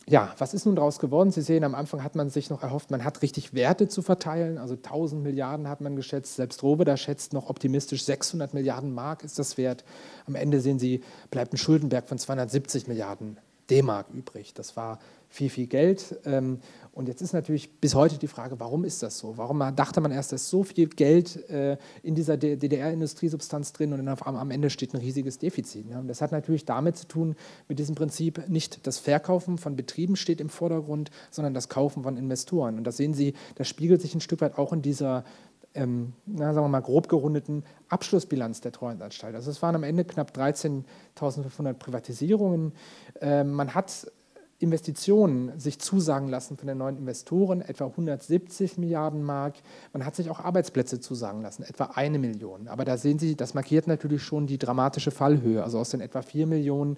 [0.09, 1.31] ja, was ist nun daraus geworden?
[1.31, 4.57] Sie sehen, am Anfang hat man sich noch erhofft, man hat richtig Werte zu verteilen,
[4.57, 9.37] also 1000 Milliarden hat man geschätzt, selbst Rohwedder schätzt noch optimistisch 600 Milliarden Mark ist
[9.37, 9.83] das wert.
[10.25, 13.37] Am Ende sehen Sie, bleibt ein Schuldenberg von 270 Milliarden
[13.69, 14.53] D-Mark übrig.
[14.55, 14.99] Das war
[15.29, 16.19] viel, viel Geld.
[16.25, 16.59] Ähm,
[16.91, 19.37] und jetzt ist natürlich bis heute die Frage, warum ist das so?
[19.37, 24.05] Warum dachte man erst, da ist so viel Geld äh, in dieser DDR-Industriesubstanz drin und
[24.07, 25.85] am Ende steht ein riesiges Defizit.
[26.07, 27.35] Das hat natürlich damit zu tun,
[27.69, 32.17] mit diesem Prinzip, nicht das Verkaufen von Betrieben steht im Vordergrund, sondern das Kaufen von
[32.17, 32.77] Investoren.
[32.77, 35.23] Und das sehen Sie, das spiegelt sich ein Stück weit auch in dieser
[35.75, 39.35] ähm, na, sagen wir mal, grob gerundeten Abschlussbilanz der Treuhandanstalt.
[39.35, 42.73] Also es waren am Ende knapp 13.500 Privatisierungen.
[43.21, 44.11] Ähm, man hat
[44.61, 49.55] Investitionen sich zusagen lassen von den neuen Investoren, etwa 170 Milliarden Mark.
[49.93, 52.67] Man hat sich auch Arbeitsplätze zusagen lassen, etwa eine Million.
[52.67, 55.63] Aber da sehen Sie, das markiert natürlich schon die dramatische Fallhöhe.
[55.63, 56.97] Also aus den etwa vier Millionen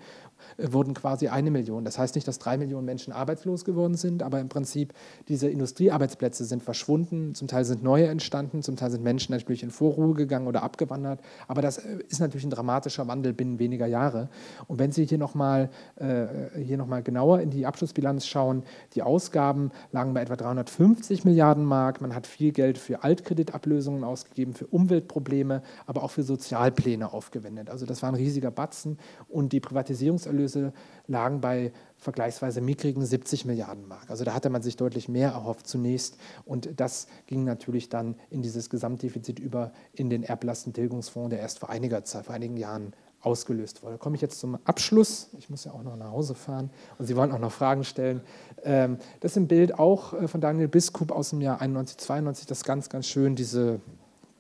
[0.58, 1.86] äh, wurden quasi eine Million.
[1.86, 4.96] Das heißt nicht, dass drei Millionen Menschen arbeitslos geworden sind, aber im Prinzip
[5.28, 7.36] diese Industriearbeitsplätze sind verschwunden.
[7.36, 11.20] Zum Teil sind neue entstanden, zum Teil sind Menschen natürlich in Vorruhe gegangen oder abgewandert.
[11.48, 14.30] Aber das äh, ist natürlich ein dramatischer Wandel binnen weniger Jahre.
[14.68, 20.14] Und wenn Sie hier nochmal äh, noch genauer in die Abschlussbilanz schauen, die Ausgaben lagen
[20.14, 22.02] bei etwa 350 Milliarden Mark.
[22.02, 27.70] Man hat viel Geld für Altkreditablösungen ausgegeben, für Umweltprobleme, aber auch für Sozialpläne aufgewendet.
[27.70, 28.98] Also das war ein riesiger Batzen
[29.28, 30.74] und die Privatisierungserlöse
[31.08, 34.10] lagen bei vergleichsweise mickrigen 70 Milliarden Mark.
[34.10, 38.42] Also da hatte man sich deutlich mehr erhofft zunächst und das ging natürlich dann in
[38.42, 43.84] dieses Gesamtdefizit über in den Erblastentilgungsfonds, der erst vor einiger Zeit, vor einigen Jahren ausgelöst
[43.84, 43.94] wurde.
[43.94, 45.30] Da komme ich jetzt zum Abschluss.
[45.38, 48.22] Ich muss ja auch noch nach Hause fahren und Sie wollen auch noch Fragen stellen.
[48.64, 52.48] Ähm, das ist ein Bild auch äh, von Daniel Biskup aus dem Jahr 91, 92.
[52.48, 53.80] Das ganz, ganz schön, diese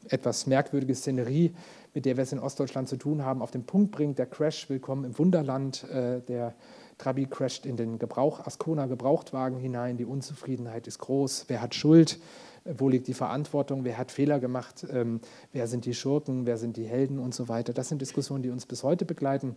[0.09, 1.53] etwas merkwürdige Szenerie,
[1.93, 4.17] mit der wir es in Ostdeutschland zu tun haben, auf den Punkt bringt.
[4.17, 5.84] Der Crash, willkommen im Wunderland.
[5.89, 6.55] Äh, der
[6.97, 9.97] Trabi crasht in den Gebrauch, Ascona Gebrauchtwagen hinein.
[9.97, 11.45] Die Unzufriedenheit ist groß.
[11.47, 12.19] Wer hat Schuld?
[12.66, 15.20] Wo liegt die Verantwortung, wer hat Fehler gemacht, ähm,
[15.51, 17.74] wer sind die Schurken, wer sind die Helden und so weiter.
[17.74, 19.55] Das sind Diskussionen, die uns bis heute begleiten.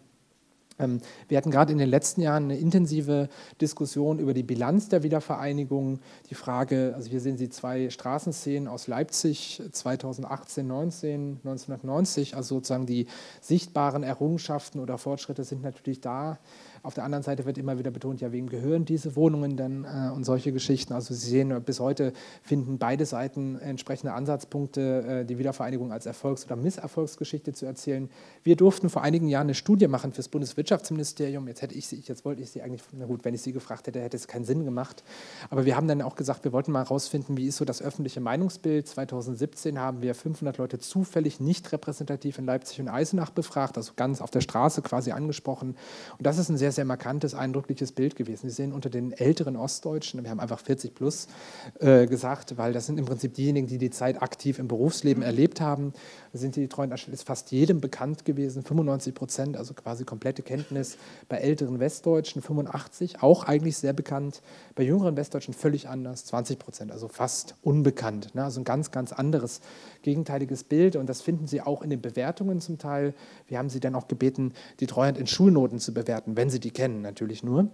[0.79, 3.29] Ähm, wir hatten gerade in den letzten Jahren eine intensive
[3.61, 6.01] Diskussion über die Bilanz der Wiedervereinigung.
[6.31, 12.37] Die Frage, also hier sehen Sie zwei Straßenszenen aus Leipzig 2018, 19, 1990.
[12.37, 13.07] Also sozusagen die
[13.41, 16.39] sichtbaren Errungenschaften oder Fortschritte sind natürlich da.
[16.85, 20.11] Auf der anderen Seite wird immer wieder betont, ja, wem gehören diese Wohnungen denn äh,
[20.14, 20.93] und solche Geschichten.
[20.93, 22.12] Also Sie sehen, bis heute
[22.43, 28.11] finden beide Seiten entsprechende Ansatzpunkte, äh, die Wiedervereinigung als Erfolgs- oder Misserfolgsgeschichte zu erzählen.
[28.43, 31.49] Wir durften vor einigen Jahren eine Studie machen für das Bundeswirtschaftsministerium.
[31.49, 33.87] Jetzt hätte ich sie, jetzt wollte ich sie eigentlich, na gut, wenn ich sie gefragt
[33.87, 35.05] hätte, hätte es keinen Sinn gemacht.
[35.49, 38.20] Aber wir haben dann auch gesagt, wir wollten mal herausfinden, wie ist so das öffentliche
[38.20, 38.87] Meinungsbild.
[38.87, 44.20] 2017 haben wir 500 Leute zufällig nicht repräsentativ in Leipzig und Eisenach befragt, also ganz
[44.20, 45.76] auf der Straße quasi angesprochen.
[46.18, 48.49] Und das ist ein sehr sehr markantes, eindrückliches Bild gewesen.
[48.49, 51.29] Sie sehen unter den älteren Ostdeutschen, wir haben einfach 40 plus
[51.81, 55.61] äh, gesagt, weil das sind im Prinzip diejenigen, die die Zeit aktiv im Berufsleben erlebt
[55.61, 55.93] haben.
[56.33, 60.97] Sind die treuen ist fast jedem bekannt gewesen, 95 Prozent, also quasi komplette Kenntnis.
[61.29, 64.43] Bei älteren Westdeutschen 85, auch eigentlich sehr bekannt.
[64.75, 68.35] Bei jüngeren Westdeutschen völlig anders, 20 Prozent, also fast unbekannt.
[68.35, 68.45] Ne?
[68.45, 69.61] Also ein ganz, ganz anderes,
[70.05, 70.95] gegenteiliges Bild.
[70.95, 73.15] Und das finden Sie auch in den Bewertungen zum Teil.
[73.49, 76.71] Wir haben Sie dann auch gebeten, die Treuhand in Schulnoten zu bewerten, wenn Sie die
[76.71, 77.69] kennen natürlich nur.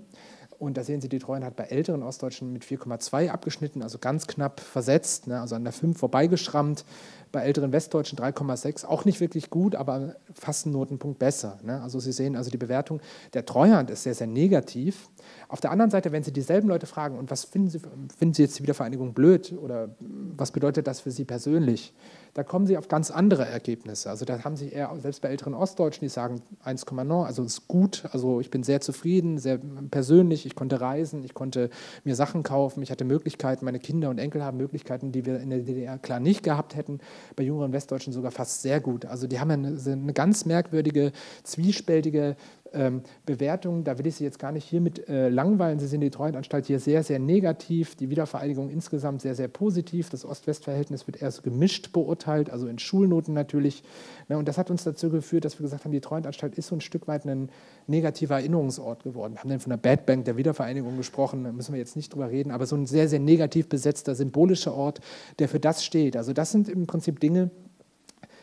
[0.58, 4.26] Und da sehen Sie, die Treuhand hat bei älteren Ostdeutschen mit 4,2 abgeschnitten, also ganz
[4.26, 6.84] knapp versetzt, ne, also an der 5 vorbeigeschrammt
[7.32, 11.58] bei älteren Westdeutschen 3,6, auch nicht wirklich gut, aber fast einen Notenpunkt besser.
[11.62, 11.80] Ne?
[11.80, 13.00] Also Sie sehen, also die Bewertung
[13.34, 15.08] der Treuhand ist sehr, sehr negativ.
[15.48, 17.80] Auf der anderen Seite, wenn Sie dieselben Leute fragen, und was finden Sie,
[18.18, 19.90] finden Sie jetzt die Wiedervereinigung blöd oder
[20.36, 21.94] was bedeutet das für Sie persönlich,
[22.34, 24.10] da kommen Sie auf ganz andere Ergebnisse.
[24.10, 28.04] Also da haben Sie eher, selbst bei älteren Ostdeutschen, die sagen 1,9, also ist gut,
[28.12, 29.58] also ich bin sehr zufrieden, sehr
[29.90, 31.70] persönlich, ich konnte reisen, ich konnte
[32.04, 35.50] mir Sachen kaufen, ich hatte Möglichkeiten, meine Kinder und Enkel haben Möglichkeiten, die wir in
[35.50, 37.00] der DDR klar nicht gehabt hätten
[37.36, 39.06] bei jüngeren Westdeutschen sogar fast sehr gut.
[39.06, 41.12] Also die haben eine, eine ganz merkwürdige,
[41.42, 42.36] zwiespältige
[42.72, 45.78] ähm, Bewertung, da will ich Sie jetzt gar nicht hiermit äh, langweilen.
[45.78, 50.10] Sie sehen die Treuhandanstalt hier sehr, sehr negativ, die Wiedervereinigung insgesamt sehr, sehr positiv.
[50.10, 53.82] Das Ost-West-Verhältnis wird eher so gemischt beurteilt, also in Schulnoten natürlich.
[54.28, 56.76] Ne, und das hat uns dazu geführt, dass wir gesagt haben, die Treuhandanstalt ist so
[56.76, 57.50] ein Stück weit ein
[57.86, 59.34] negativer Erinnerungsort geworden.
[59.34, 62.12] Wir haben dann von der Bad Bank der Wiedervereinigung gesprochen, da müssen wir jetzt nicht
[62.12, 65.00] drüber reden, aber so ein sehr, sehr negativ besetzter, symbolischer Ort,
[65.38, 66.16] der für das steht.
[66.16, 67.50] Also das sind im Prinzip Dinge,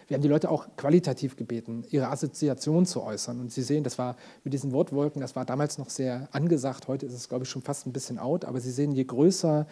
[0.07, 3.41] wir haben die Leute auch qualitativ gebeten, ihre Assoziation zu äußern.
[3.41, 6.87] Und Sie sehen, das war mit diesen Wortwolken, das war damals noch sehr angesagt.
[6.87, 8.45] Heute ist es, glaube ich, schon fast ein bisschen out.
[8.45, 9.67] Aber Sie sehen, je größer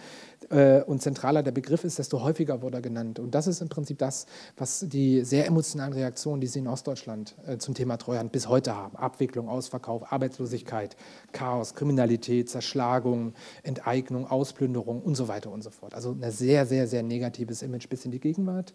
[0.49, 3.19] äh, und zentraler der Begriff ist, desto häufiger wurde er genannt.
[3.19, 4.25] Und das ist im Prinzip das,
[4.57, 8.75] was die sehr emotionalen Reaktionen, die Sie in Ostdeutschland äh, zum Thema Treuhand bis heute
[8.75, 8.97] haben.
[8.97, 10.97] Abwicklung, Ausverkauf, Arbeitslosigkeit,
[11.31, 13.33] Chaos, Kriminalität, Zerschlagung,
[13.63, 15.93] Enteignung, Ausplünderung und so weiter und so fort.
[15.93, 18.73] Also ein sehr, sehr, sehr negatives Image bis in die Gegenwart.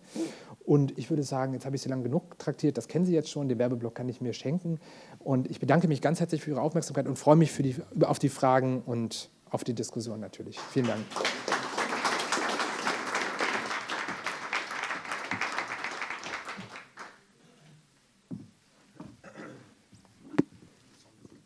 [0.65, 3.31] Und ich würde sagen, jetzt habe ich Sie lang genug traktiert, das kennen Sie jetzt
[3.31, 4.79] schon, den Werbeblock kann ich mir schenken.
[5.19, 8.29] Und ich bedanke mich ganz herzlich für Ihre Aufmerksamkeit und freue mich die, auf die
[8.29, 10.59] Fragen und auf die Diskussion natürlich.
[10.59, 11.01] Vielen Dank.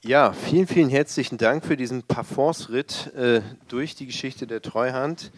[0.07, 5.32] Ja, vielen, vielen herzlichen Dank für diesen Parforce-Ritt äh, durch die Geschichte der Treuhand.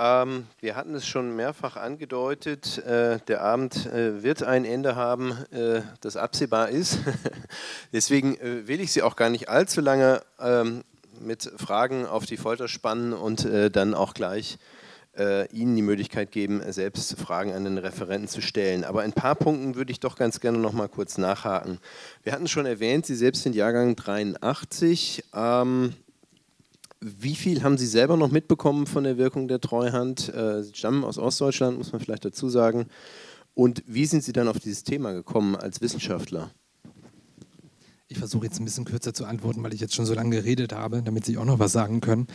[0.00, 5.32] Ähm, wir hatten es schon mehrfach angedeutet, äh, der Abend äh, wird ein Ende haben,
[5.50, 7.00] äh, das absehbar ist.
[7.92, 10.84] Deswegen äh, will ich Sie auch gar nicht allzu lange ähm,
[11.20, 14.58] mit Fragen auf die Folter spannen und äh, dann auch gleich
[15.16, 18.84] äh, Ihnen die Möglichkeit geben, selbst Fragen an den Referenten zu stellen.
[18.84, 21.78] Aber ein paar Punkten würde ich doch ganz gerne noch mal kurz nachhaken.
[22.22, 25.24] Wir hatten schon erwähnt, Sie selbst sind Jahrgang 83.
[25.34, 25.94] Ähm,
[27.00, 30.32] wie viel haben Sie selber noch mitbekommen von der Wirkung der Treuhand?
[30.34, 32.86] Äh, Sie stammen aus Ostdeutschland, muss man vielleicht dazu sagen.
[33.54, 36.50] Und wie sind Sie dann auf dieses Thema gekommen als Wissenschaftler?
[38.10, 40.72] Ich versuche jetzt ein bisschen kürzer zu antworten, weil ich jetzt schon so lange geredet
[40.72, 42.26] habe, damit Sie auch noch was sagen können.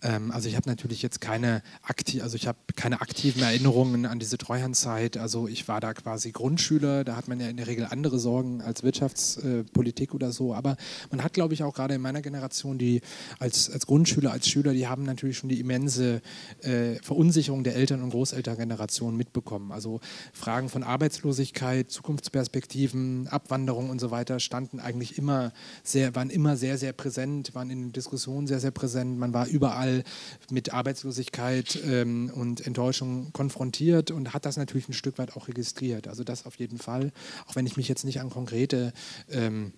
[0.00, 4.38] Ähm, also ich habe natürlich jetzt keine, akti also ich keine aktiven Erinnerungen an diese
[4.38, 5.16] Treuhandzeit.
[5.16, 8.60] Also ich war da quasi Grundschüler, da hat man ja in der Regel andere Sorgen
[8.62, 10.54] als Wirtschaftspolitik äh, oder so.
[10.54, 10.76] Aber
[11.10, 13.00] man hat, glaube ich, auch gerade in meiner Generation, die
[13.40, 16.22] als, als Grundschüler, als Schüler, die haben natürlich schon die immense
[16.60, 19.72] äh, Verunsicherung der Eltern- und Großelterngeneration mitbekommen.
[19.72, 19.98] Also
[20.32, 25.52] Fragen von Arbeitslosigkeit, Zukunftsperspektiven, Abwanderung und so weiter standen eigentlich immer
[25.82, 29.18] sehr, waren immer sehr, sehr präsent, waren in Diskussionen sehr, sehr präsent.
[29.18, 30.04] Man war überall
[30.50, 36.08] mit Arbeitslosigkeit ähm, und Enttäuschung konfrontiert und hat das natürlich ein Stück weit auch registriert.
[36.08, 37.12] Also das auf jeden Fall,
[37.46, 38.92] auch wenn ich mich jetzt nicht an konkrete
[39.30, 39.72] ähm,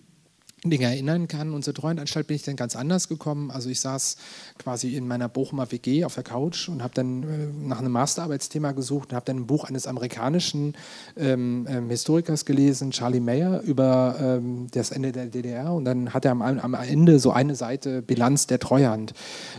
[0.63, 1.53] Dinge erinnern kann.
[1.53, 3.51] Und zur Treuhandanstalt bin ich dann ganz anders gekommen.
[3.51, 4.17] Also ich saß
[4.57, 8.73] quasi in meiner Bochumer WG auf der Couch und habe dann äh, nach einem Masterarbeitsthema
[8.73, 10.75] gesucht und habe dann ein Buch eines amerikanischen
[11.15, 15.71] ähm, ähm, Historikers gelesen, Charlie Mayer, über ähm, das Ende der DDR.
[15.73, 19.13] Und dann hat er am, am Ende so eine Seite Bilanz der Treuhand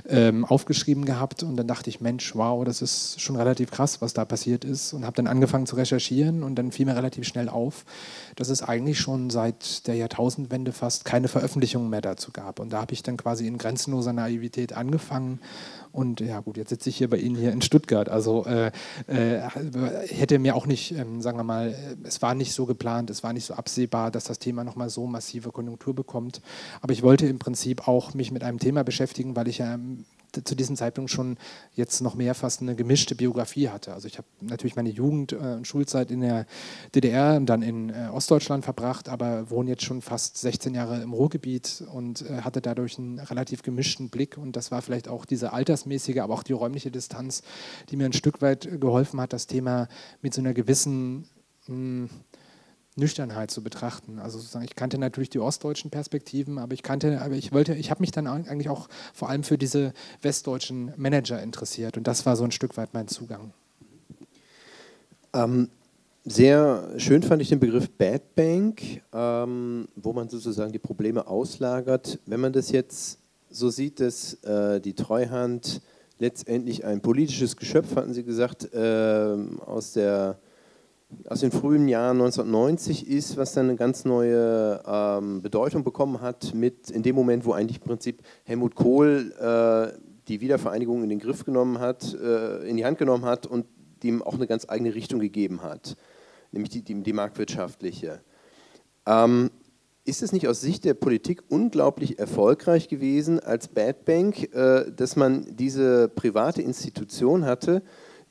[0.09, 1.43] ähm, aufgeschrieben gehabt.
[1.43, 4.93] Und dann dachte ich, Mensch, wow, das ist schon relativ krass, was da passiert ist.
[4.93, 7.85] Und habe dann angefangen zu recherchieren und dann fiel mir relativ schnell auf,
[8.37, 12.59] dass es eigentlich schon seit der Jahrtausendwende fast fast keine Veröffentlichungen mehr dazu gab.
[12.59, 15.39] Und da habe ich dann quasi in grenzenloser Naivität angefangen.
[15.93, 18.09] Und ja gut, jetzt sitze ich hier bei Ihnen hier in Stuttgart.
[18.09, 18.73] Also äh,
[19.07, 19.39] äh,
[20.09, 23.33] hätte mir auch nicht, ähm, sagen wir mal, es war nicht so geplant, es war
[23.33, 26.43] nicht so absehbar, dass das Thema nochmal so massive Konjunktur bekommt.
[26.81, 29.79] Aber ich wollte im Prinzip auch mich mit einem Thema beschäftigen, weil ich ja
[30.33, 31.37] zu diesem Zeitpunkt schon
[31.75, 33.93] jetzt noch mehr fast eine gemischte Biografie hatte.
[33.93, 36.47] Also ich habe natürlich meine Jugend äh, und Schulzeit in der
[36.95, 41.13] DDR und dann in äh, Ostdeutschland verbracht, aber wohne jetzt schon fast 16 Jahre im
[41.13, 45.53] Ruhrgebiet und äh, hatte dadurch einen relativ gemischten Blick und das war vielleicht auch diese
[45.53, 47.43] altersmäßige, aber auch die räumliche Distanz,
[47.91, 49.89] die mir ein Stück weit geholfen hat, das Thema
[50.23, 51.29] mit so einer gewissen
[51.67, 52.09] hm,
[52.97, 54.19] Nüchternheit zu betrachten.
[54.19, 57.91] Also sozusagen, ich kannte natürlich die ostdeutschen Perspektiven, aber ich kannte, aber ich wollte, ich
[57.91, 62.37] habe mich dann eigentlich auch vor allem für diese westdeutschen Manager interessiert und das war
[62.37, 63.53] so ein Stück weit mein Zugang.
[65.33, 65.69] Ähm,
[66.25, 72.19] sehr schön fand ich den Begriff Bad Bank, ähm, wo man sozusagen die Probleme auslagert.
[72.27, 73.19] Wenn man das jetzt
[73.49, 75.81] so sieht, dass äh, die Treuhand
[76.19, 80.39] letztendlich ein politisches Geschöpf, hatten Sie gesagt, äh, aus der
[81.27, 86.55] aus den frühen Jahren 1990 ist, was dann eine ganz neue ähm, Bedeutung bekommen hat,
[86.55, 89.99] mit in dem Moment, wo eigentlich im Prinzip Helmut Kohl äh,
[90.29, 93.67] die Wiedervereinigung in den Griff genommen hat, äh, in die Hand genommen hat und
[94.03, 95.97] dem auch eine ganz eigene Richtung gegeben hat,
[96.53, 98.21] nämlich die, die, die marktwirtschaftliche.
[99.07, 99.51] Ähm,
[100.05, 105.17] ist es nicht aus Sicht der Politik unglaublich erfolgreich gewesen als Bad Bank, äh, dass
[105.17, 107.83] man diese private Institution hatte,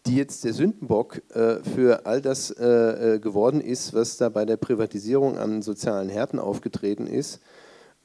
[0.05, 2.65] die jetzt der Sündenbock äh, für all das äh,
[3.15, 7.41] äh, geworden ist, was da bei der Privatisierung an sozialen Härten aufgetreten ist.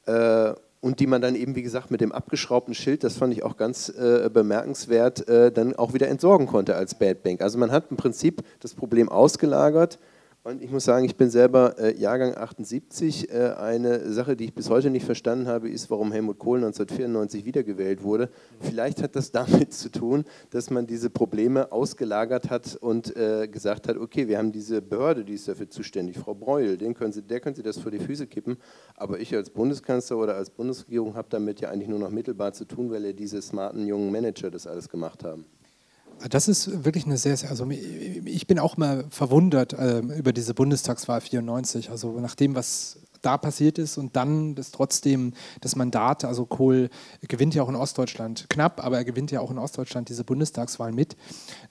[0.05, 3.43] Äh, und die man dann eben, wie gesagt, mit dem abgeschraubten Schild, das fand ich
[3.43, 7.41] auch ganz äh, bemerkenswert, äh, dann auch wieder entsorgen konnte als Bad Bank.
[7.41, 9.97] Also man hat im Prinzip das Problem ausgelagert
[10.45, 13.31] und ich muss sagen, ich bin selber äh, Jahrgang 78.
[13.31, 17.45] Äh, eine Sache, die ich bis heute nicht verstanden habe, ist, warum Helmut Kohl 1994
[17.45, 18.29] wiedergewählt wurde.
[18.59, 23.87] Vielleicht hat das damit zu tun, dass man diese Probleme ausgelagert hat und äh, gesagt
[23.87, 27.23] hat, okay, wir haben diese Behörde, die ist dafür zuständig, Frau Breuel, den können Sie,
[27.23, 28.57] der können Sie das vor die Füße kippen.
[28.95, 32.65] Aber ich als Bundeskanzler oder als Bundesregierung habe damit ja eigentlich nur noch mittelbar zu
[32.65, 35.45] tun, weil ja diese smarten jungen Manager das alles gemacht haben.
[36.29, 40.53] Das ist wirklich eine sehr, sehr, also ich bin auch mal verwundert äh, über diese
[40.53, 41.89] Bundestagswahl 94.
[41.89, 46.89] Also nach dem, was da passiert ist und dann das trotzdem das Mandat, also Kohl
[47.21, 50.91] gewinnt ja auch in Ostdeutschland knapp, aber er gewinnt ja auch in Ostdeutschland diese Bundestagswahl
[50.91, 51.15] mit.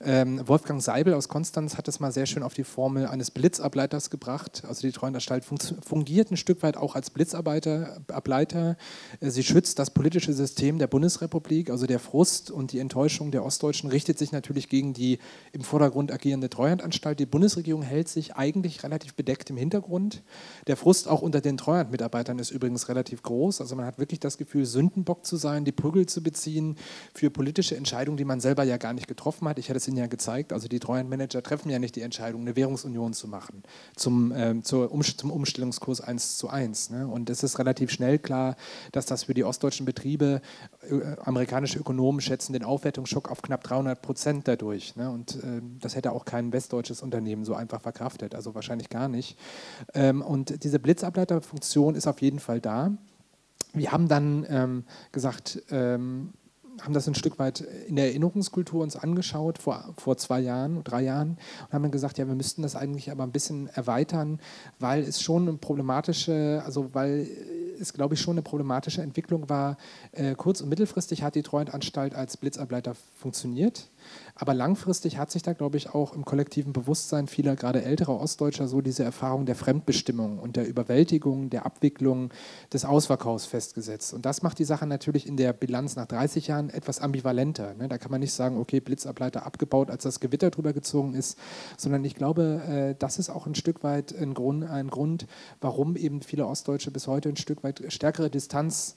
[0.01, 4.11] Ähm, Wolfgang Seibel aus Konstanz hat es mal sehr schön auf die Formel eines Blitzableiters
[4.11, 4.63] gebracht.
[4.67, 8.01] Also die Treuhandanstalt fungiert ein Stück weit auch als Blitzableiter.
[8.09, 8.77] Ableiter.
[9.21, 13.91] Sie schützt das politische System der Bundesrepublik, also der Frust und die Enttäuschung der Ostdeutschen
[13.91, 15.19] richtet sich natürlich gegen die
[15.53, 17.19] im Vordergrund agierende Treuhandanstalt.
[17.19, 20.23] Die Bundesregierung hält sich eigentlich relativ bedeckt im Hintergrund.
[20.67, 23.61] Der Frust auch unter den Treuhandmitarbeitern ist übrigens relativ groß.
[23.61, 26.77] Also man hat wirklich das Gefühl, Sündenbock zu sein, die Prügel zu beziehen
[27.15, 29.59] für politische Entscheidungen, die man selber ja gar nicht getroffen hat.
[29.59, 30.53] Ich hatte es Ihnen ja gezeigt.
[30.53, 33.63] Also die Treuhandmanager treffen ja nicht die Entscheidung, eine Währungsunion zu machen
[33.97, 36.91] zum, äh, um, zum Umstellungskurs 1 zu 1.
[36.91, 37.07] Ne?
[37.07, 38.57] Und es ist relativ schnell klar,
[38.93, 40.41] dass das für die ostdeutschen Betriebe,
[40.89, 44.97] äh, amerikanische Ökonomen schätzen den Aufwertungsschock auf knapp 300 Prozent dadurch.
[44.97, 45.11] Ne?
[45.11, 48.35] Und äh, das hätte auch kein westdeutsches Unternehmen so einfach verkraftet.
[48.35, 49.39] Also wahrscheinlich gar nicht.
[49.95, 50.79] Ähm, und diese
[51.35, 52.93] Blitzableiterfunktion ist auf jeden Fall da.
[53.73, 56.33] Wir haben dann ähm, gesagt, ähm,
[56.83, 61.03] haben das ein Stück weit in der Erinnerungskultur uns angeschaut, vor, vor zwei Jahren, drei
[61.03, 64.41] Jahren, und haben dann gesagt, ja, wir müssten das eigentlich aber ein bisschen erweitern,
[64.81, 67.29] weil es schon eine problematische, also weil
[67.79, 69.77] es, glaube ich, schon eine problematische Entwicklung war.
[70.13, 73.89] Äh, kurz- und mittelfristig hat die Treuhandanstalt als Blitzableiter funktioniert.
[74.35, 78.67] Aber langfristig hat sich da, glaube ich, auch im kollektiven Bewusstsein vieler, gerade älterer Ostdeutscher,
[78.67, 82.31] so diese Erfahrung der Fremdbestimmung und der Überwältigung, der Abwicklung
[82.73, 84.13] des Ausverkaufs festgesetzt.
[84.13, 87.75] Und das macht die Sache natürlich in der Bilanz nach 30 Jahren etwas ambivalenter.
[87.75, 87.89] Ne?
[87.89, 91.39] Da kann man nicht sagen, okay, Blitzableiter abgebaut, als das Gewitter drüber gezogen ist,
[91.77, 95.27] sondern ich glaube, äh, das ist auch ein Stück weit ein Grund, ein Grund,
[95.61, 98.97] warum eben viele Ostdeutsche bis heute ein Stück weit stärkere Distanz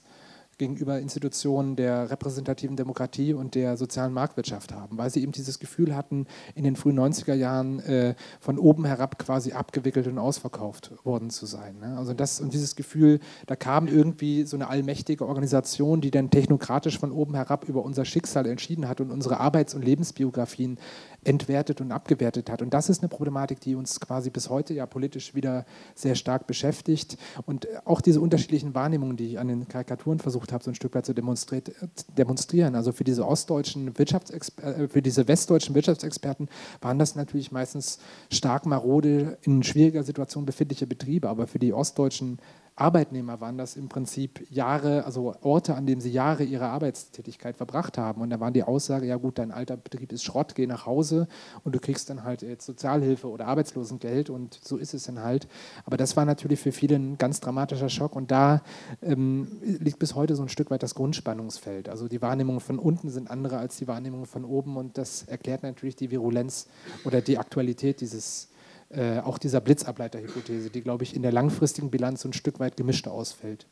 [0.58, 5.94] gegenüber Institutionen der repräsentativen Demokratie und der sozialen Marktwirtschaft haben, weil sie eben dieses Gefühl
[5.94, 11.30] hatten, in den frühen 90er Jahren äh, von oben herab quasi abgewickelt und ausverkauft worden
[11.30, 11.78] zu sein.
[11.78, 11.96] Ne?
[11.96, 16.98] Also das und dieses Gefühl, da kam irgendwie so eine allmächtige Organisation, die dann technokratisch
[16.98, 20.78] von oben herab über unser Schicksal entschieden hat und unsere Arbeits- und Lebensbiografien
[21.24, 22.62] entwertet und abgewertet hat.
[22.62, 26.46] Und das ist eine Problematik, die uns quasi bis heute ja politisch wieder sehr stark
[26.46, 27.18] beschäftigt.
[27.44, 30.94] Und auch diese unterschiedlichen Wahrnehmungen, die ich an den Karikaturen versucht habe, so ein Stück
[30.94, 32.74] weit zu demonstrieren.
[32.74, 36.48] Also für diese ostdeutschen Wirtschaftsexperten, äh, für diese westdeutschen Wirtschaftsexperten
[36.80, 37.98] waren das natürlich meistens
[38.30, 41.28] stark marode, in schwieriger Situation befindliche Betriebe.
[41.28, 42.38] Aber für die ostdeutschen
[42.80, 47.98] Arbeitnehmer waren das im Prinzip Jahre, also Orte, an denen sie Jahre ihrer Arbeitstätigkeit verbracht
[47.98, 48.22] haben.
[48.22, 51.26] Und da war die Aussage, ja gut, dein alter Betrieb ist Schrott, geh nach Hause
[51.64, 55.48] und du kriegst dann halt jetzt Sozialhilfe oder Arbeitslosengeld und so ist es dann halt.
[55.84, 58.62] Aber das war natürlich für viele ein ganz dramatischer Schock und da
[59.02, 61.88] ähm, liegt bis heute so ein Stück weit das Grundspannungsfeld.
[61.88, 65.62] Also die Wahrnehmungen von unten sind andere als die Wahrnehmungen von oben und das erklärt
[65.62, 66.68] natürlich die Virulenz
[67.04, 68.48] oder die Aktualität dieses
[68.90, 73.06] äh, auch dieser Blitzableiterhypothese, die, glaube ich, in der langfristigen Bilanz ein Stück weit gemischt
[73.06, 73.66] ausfällt.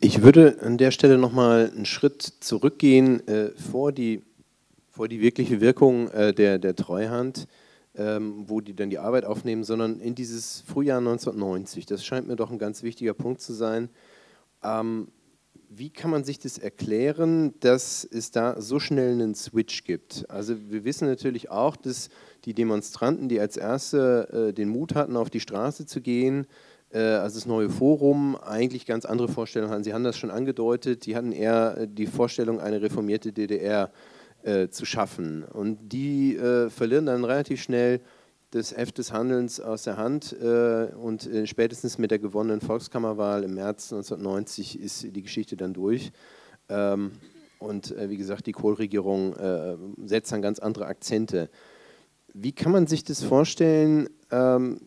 [0.00, 4.22] Ich würde an der Stelle nochmal einen Schritt zurückgehen äh, vor, die,
[4.90, 7.46] vor die wirkliche Wirkung äh, der, der Treuhand,
[7.94, 11.86] ähm, wo die dann die Arbeit aufnehmen, sondern in dieses Frühjahr 1990.
[11.86, 13.88] Das scheint mir doch ein ganz wichtiger Punkt zu sein.
[14.62, 15.08] Ähm,
[15.76, 20.28] wie kann man sich das erklären, dass es da so schnell einen Switch gibt?
[20.28, 22.10] Also wir wissen natürlich auch, dass
[22.44, 26.46] die Demonstranten, die als Erste äh, den Mut hatten, auf die Straße zu gehen,
[26.92, 29.84] äh, also das neue Forum, eigentlich ganz andere Vorstellungen hatten.
[29.84, 33.90] Sie haben das schon angedeutet, die hatten eher äh, die Vorstellung, eine reformierte DDR
[34.44, 35.42] äh, zu schaffen.
[35.42, 38.00] Und die äh, verlieren dann relativ schnell
[38.50, 43.54] das Heft des Handelns aus der Hand äh, und spätestens mit der gewonnenen Volkskammerwahl im
[43.54, 46.12] März 1990 ist die Geschichte dann durch.
[46.68, 47.12] Ähm,
[47.58, 49.34] und wie gesagt, die Kohl-Regierung
[50.04, 51.48] setzt dann ganz andere Akzente.
[52.34, 54.08] Wie kann man sich das vorstellen?
[54.32, 54.80] Ähm,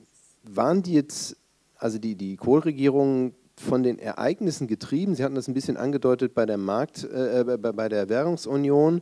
[0.44, 1.38] waren die jetzt,
[1.78, 5.16] also die, die Kohl-Regierung von den Ereignissen getrieben?
[5.16, 9.02] Sie hatten das ein bisschen angedeutet bei der Markt, äh, äh, bei der Währungsunion.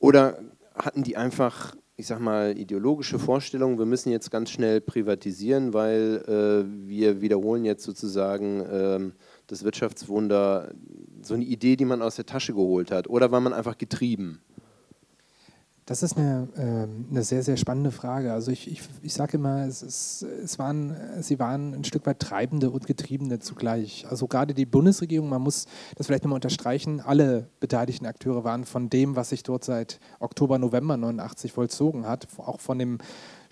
[0.00, 0.40] Oder
[0.74, 6.24] hatten die einfach ich sag mal, ideologische Vorstellung, wir müssen jetzt ganz schnell privatisieren, weil
[6.26, 9.10] äh, wir wiederholen jetzt sozusagen äh,
[9.46, 10.72] das Wirtschaftswunder,
[11.20, 13.08] so eine Idee, die man aus der Tasche geholt hat?
[13.10, 14.40] Oder war man einfach getrieben?
[15.90, 18.32] Das ist eine, äh, eine sehr, sehr spannende Frage.
[18.32, 22.20] Also ich, ich, ich sage immer, es, ist, es waren, sie waren ein Stück weit
[22.20, 24.06] Treibende und Getriebene zugleich.
[24.08, 25.66] Also gerade die Bundesregierung, man muss
[25.96, 30.60] das vielleicht nochmal unterstreichen, alle beteiligten Akteure waren von dem, was sich dort seit Oktober,
[30.60, 32.98] November 89 vollzogen hat, auch von dem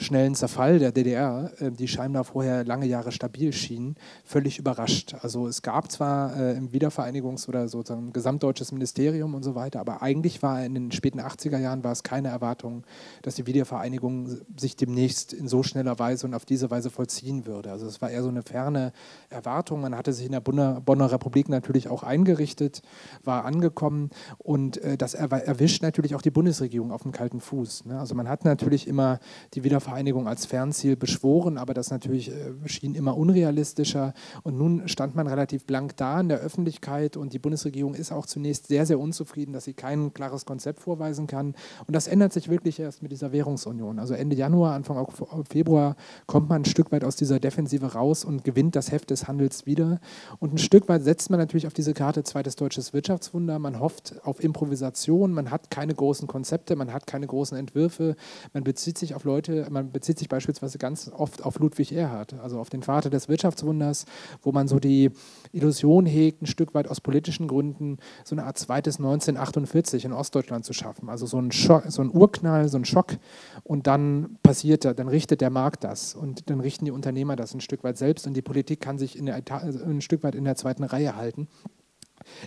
[0.01, 5.17] schnellen Zerfall der DDR, äh, die scheinbar vorher lange Jahre stabil schien, völlig überrascht.
[5.23, 10.01] Also es gab zwar äh, im Wiedervereinigungs- oder sozusagen gesamtdeutsches Ministerium und so weiter, aber
[10.01, 12.85] eigentlich war in den späten 80er Jahren war es keine Erwartung,
[13.23, 17.73] dass die Wiedervereinigung sich demnächst in so schneller Weise und auf diese Weise vollziehen würde.
[17.73, 18.93] Also es war eher so eine ferne
[19.31, 19.81] Erwartung.
[19.81, 22.83] Man hatte sich in der Bonner, Bonner Republik natürlich auch eingerichtet,
[23.25, 27.87] war angekommen und äh, das erwischt natürlich auch die Bundesregierung auf dem kalten Fuß.
[27.87, 27.99] Ne?
[27.99, 29.19] Also man hat natürlich immer
[29.55, 34.13] die Wiedervereinigung Wiedervereinigung als Fernziel beschworen, aber das natürlich äh, schien immer unrealistischer.
[34.43, 38.27] Und nun stand man relativ blank da in der Öffentlichkeit und die Bundesregierung ist auch
[38.27, 41.55] zunächst sehr, sehr unzufrieden, dass sie kein klares Konzept vorweisen kann.
[41.87, 43.99] Und das ändert sich wirklich erst mit dieser Währungsunion.
[43.99, 45.07] Also Ende Januar, Anfang
[45.49, 49.27] Februar kommt man ein Stück weit aus dieser Defensive raus und gewinnt das Heft des
[49.27, 50.01] Handels wieder.
[50.39, 53.59] Und ein Stück weit setzt man natürlich auf diese Karte zweites deutsches Wirtschaftswunder.
[53.59, 58.17] Man hofft auf Improvisation, man hat keine großen Konzepte, man hat keine großen Entwürfe,
[58.53, 62.59] man bezieht sich auf Leute, man bezieht sich beispielsweise ganz oft auf Ludwig Erhard, also
[62.59, 64.07] auf den Vater des Wirtschaftswunders,
[64.43, 65.11] wo man so die
[65.53, 70.65] Illusion hegt, ein Stück weit aus politischen Gründen so eine Art zweites 1948 in Ostdeutschland
[70.65, 71.09] zu schaffen.
[71.09, 73.17] Also so ein, Schock, so ein Urknall, so ein Schock.
[73.65, 76.15] Und dann passiert er, dann richtet der Markt das.
[76.15, 78.27] Und dann richten die Unternehmer das ein Stück weit selbst.
[78.27, 81.49] Und die Politik kann sich der, ein Stück weit in der zweiten Reihe halten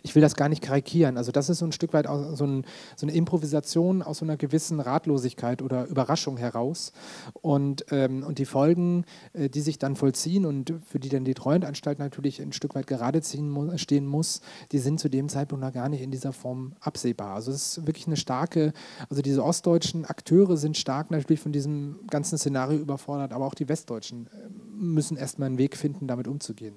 [0.04, 1.18] ich will das gar nicht karikieren.
[1.18, 2.66] Also das ist so ein Stück weit so, ein,
[2.96, 6.94] so, eine Improvisation aus so einer gewissen Ratlosigkeit oder Überraschung heraus.
[7.42, 11.34] Und, ähm, und die Folgen, äh, die sich dann vollziehen und für die dann die
[11.34, 15.74] Treuhandanstalt natürlich ein Stück weit gerade mu stehen muss, die sind zu dem Zeitpunkt noch
[15.74, 17.36] gar nicht in dieser Form absehbar.
[17.36, 18.74] Also es ist wirklich eine starke,
[19.10, 23.70] also diese ostdeutschen Akteure sind stark natürlich von diesem ganzen Szenario überfordert, aber auch die
[23.70, 26.76] westdeutschen äh, müssen erstmal einen Weg finden, damit umzugehen.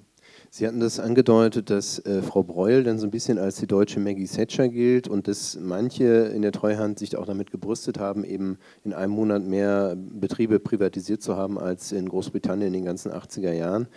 [0.56, 3.98] Sie hatten das angedeutet, dass äh, Frau Breuel dann so ein bisschen als die deutsche
[3.98, 8.58] Maggie Thatcher gilt und dass manche in der Treuhand sich auch damit gebrüstet haben, eben
[8.84, 13.50] in einem Monat mehr Betriebe privatisiert zu haben als in Großbritannien in den ganzen 80er
[13.50, 13.88] Jahren.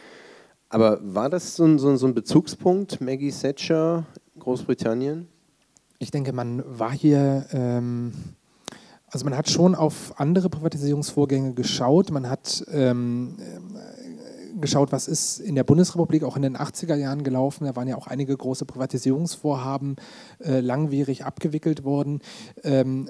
[0.69, 4.07] Aber war das so ein, so ein, Bezugspunkt, Maggie Thatcher,
[4.39, 5.27] Großbritannien?
[5.99, 7.45] Ich denke, man war hier.
[7.53, 8.13] Ähm
[9.09, 12.11] also man hat schon auf andere Privatisierungsvorgänge geschaut.
[12.11, 13.37] Man hat ähm,
[14.61, 17.65] geschaut, was ist in der Bundesrepublik auch in den 80er Jahren gelaufen.
[17.65, 19.95] Da waren ja auch einige große Privatisierungsvorhaben
[20.39, 22.21] äh, langwierig abgewickelt worden.
[22.63, 23.09] Ähm,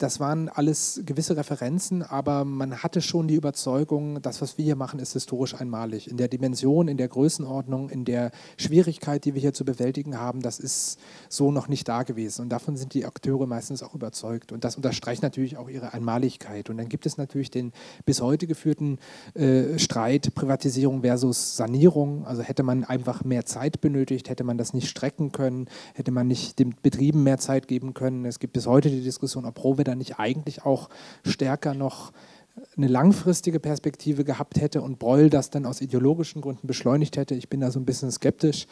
[0.00, 4.76] das waren alles gewisse Referenzen, aber man hatte schon die Überzeugung, das, was wir hier
[4.76, 6.10] machen, ist historisch einmalig.
[6.10, 10.40] In der Dimension, in der Größenordnung, in der Schwierigkeit, die wir hier zu bewältigen haben,
[10.40, 10.98] das ist
[11.28, 12.40] so noch nicht da gewesen.
[12.42, 14.52] Und davon sind die Akteure meistens auch überzeugt.
[14.52, 16.70] Und das unterstreicht natürlich auch ihre Einmaligkeit.
[16.70, 17.72] Und dann gibt es natürlich den
[18.06, 18.98] bis heute geführten
[19.34, 22.24] äh, Streit Privatisierung versus Sanierung.
[22.24, 26.26] Also hätte man einfach mehr Zeit benötigt, hätte man das nicht strecken können, hätte man
[26.26, 28.24] nicht den Betrieben mehr Zeit geben können.
[28.24, 30.88] Es gibt bis heute die Diskussion, ob Rohwedder da nicht eigentlich auch
[31.24, 32.12] stärker noch
[32.76, 37.34] eine langfristige Perspektive gehabt hätte und Breul das dann aus ideologischen Gründen beschleunigt hätte.
[37.34, 38.66] Ich bin da so ein bisschen skeptisch.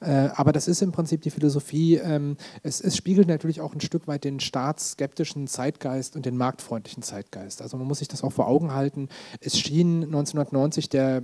[0.00, 1.96] Äh, aber das ist im Prinzip die Philosophie.
[1.96, 7.02] Ähm, es, es, spiegelt natürlich auch ein Stück weit den staatsskeptischen Zeitgeist und den marktfreundlichen
[7.02, 7.62] Zeitgeist.
[7.62, 9.08] Also man muss sich das auch vor Augen halten.
[9.40, 11.22] Es schien 1990 der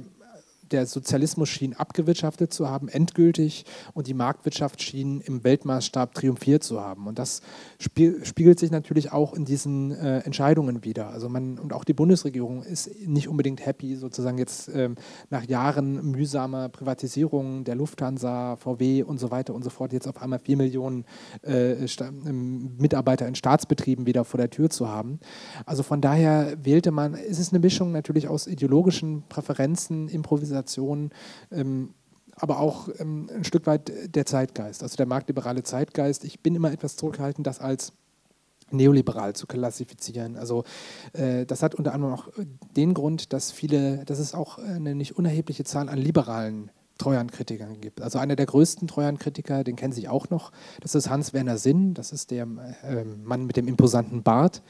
[0.70, 3.64] der Sozialismus schien abgewirtschaftet zu haben, endgültig,
[3.94, 7.06] und die Marktwirtschaft schien im Weltmaßstab triumphiert zu haben.
[7.06, 7.42] Und das
[7.78, 11.08] spiegelt sich natürlich auch in diesen äh, Entscheidungen wieder.
[11.10, 14.96] Also man, und auch die Bundesregierung ist nicht unbedingt happy, sozusagen jetzt ähm,
[15.30, 20.20] nach Jahren mühsamer Privatisierung der Lufthansa, VW und so weiter und so fort, jetzt auf
[20.22, 21.04] einmal vier Millionen
[21.42, 25.20] äh, ähm, Mitarbeiter in Staatsbetrieben wieder vor der Tür zu haben.
[25.66, 31.10] Also von daher wählte man, ist es eine Mischung natürlich aus ideologischen Präferenzen, Improvisation, Organisationen,
[31.50, 31.94] ähm,
[32.36, 36.24] aber auch ähm, ein Stück weit der Zeitgeist, also der marktliberale Zeitgeist.
[36.24, 37.92] Ich bin immer etwas zurückhaltend, das als
[38.70, 40.36] neoliberal zu klassifizieren.
[40.36, 40.64] Also
[41.12, 42.28] äh, das hat unter anderem auch
[42.76, 48.00] den Grund, dass viele, dass es auch eine nicht unerhebliche Zahl an liberalen Treuhandkritikern gibt.
[48.00, 52.12] Also einer der größten Treuhandkritiker, den kennen Sie auch noch, das ist Hans-Werner Sinn, das
[52.12, 54.62] ist der äh, Mann mit dem imposanten Bart.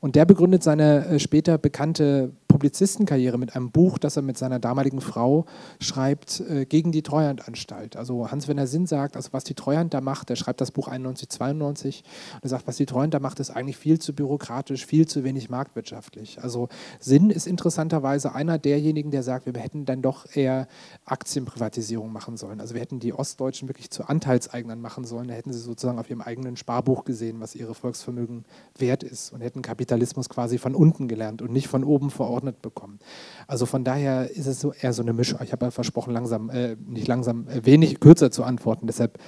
[0.00, 4.58] Und der begründet seine äh, später bekannte Publizistenkarriere mit einem Buch, das er mit seiner
[4.58, 5.44] damaligen Frau
[5.78, 7.96] schreibt, äh, gegen die Treuhandanstalt.
[7.96, 11.28] Also Hans-Werner Sinn sagt, also was die Treuhand da macht, er schreibt das Buch 91,
[11.28, 12.02] 92
[12.32, 15.22] und er sagt, was die Treuhand da macht, ist eigentlich viel zu bürokratisch, viel zu
[15.22, 16.42] wenig marktwirtschaftlich.
[16.42, 20.66] Also Sinn ist interessanterweise einer derjenigen, der sagt, wir hätten dann doch eher
[21.04, 22.62] Aktienprivatisierung machen sollen.
[22.62, 25.28] Also wir hätten die Ostdeutschen wirklich zu Anteilseignern machen sollen.
[25.28, 28.46] Da hätten sie sozusagen auf ihrem eigenen Sparbuch gesehen, was ihre Volksvermögen
[28.78, 32.62] wert ist und hätten Kapitalismus quasi von unten gelernt und nicht von oben verordnet verordnet
[32.62, 32.98] bekommen.
[33.46, 35.40] Also von daher ist es so eher so eine Mischung.
[35.42, 38.86] Ich habe ja versprochen, langsam, äh, nicht langsam, äh, wenig kürzer zu antworten.
[38.86, 39.18] Deshalb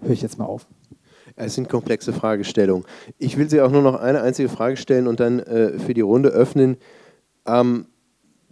[0.00, 0.66] höre ich jetzt mal auf.
[1.34, 2.86] Es sind komplexe Fragestellungen.
[3.18, 6.00] Ich will Sie auch nur noch eine einzige Frage stellen und dann äh, für die
[6.00, 6.76] Runde öffnen.
[7.46, 7.86] Ähm,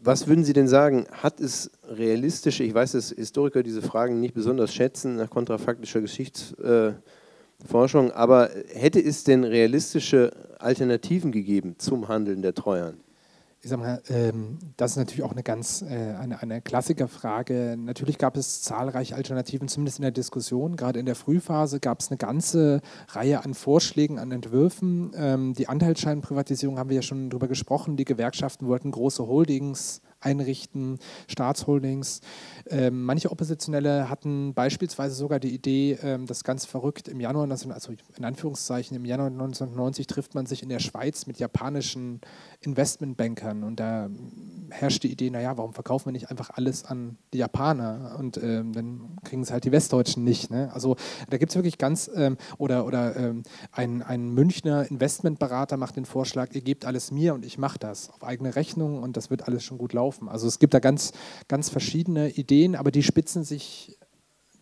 [0.03, 1.07] was würden Sie denn sagen?
[1.11, 8.11] Hat es realistische, ich weiß, dass Historiker diese Fragen nicht besonders schätzen nach kontrafaktischer Geschichtsforschung,
[8.13, 13.04] aber hätte es denn realistische Alternativen gegeben zum Handeln der Treuhand?
[13.65, 17.77] Ich sag mal, ähm, das ist natürlich auch eine ganz äh, eine, eine Klassikerfrage.
[17.79, 20.77] Natürlich gab es zahlreiche Alternativen, zumindest in der Diskussion.
[20.77, 25.13] Gerade in der Frühphase gab es eine ganze Reihe an Vorschlägen, an Entwürfen.
[25.17, 27.97] Ähm, die Anteilsscheinprivatisierung haben wir ja schon drüber gesprochen.
[27.97, 30.99] Die Gewerkschaften wollten große Holdings einrichten,
[31.29, 32.21] Staatsholdings.
[32.67, 37.93] Ähm, manche Oppositionelle hatten beispielsweise sogar die Idee, ähm, das ganz verrückt, im Januar, also
[38.17, 42.21] in Anführungszeichen, im Januar 1990 trifft man sich in der Schweiz mit japanischen
[42.61, 44.09] Investmentbankern und da
[44.71, 48.73] herrscht die Idee, naja, warum verkaufen wir nicht einfach alles an die Japaner und ähm,
[48.73, 50.51] dann kriegen es halt die Westdeutschen nicht.
[50.51, 50.71] Ne?
[50.73, 50.97] Also
[51.29, 56.07] da gibt es wirklich ganz, ähm, oder, oder ähm, ein, ein Münchner Investmentberater macht den
[56.07, 59.47] Vorschlag, ihr gebt alles mir und ich mache das auf eigene Rechnung und das wird
[59.47, 60.29] alles schon gut laufen laufen.
[60.29, 61.13] Also es gibt da ganz,
[61.49, 63.99] ganz verschiedene Ideen, aber die spitzen sich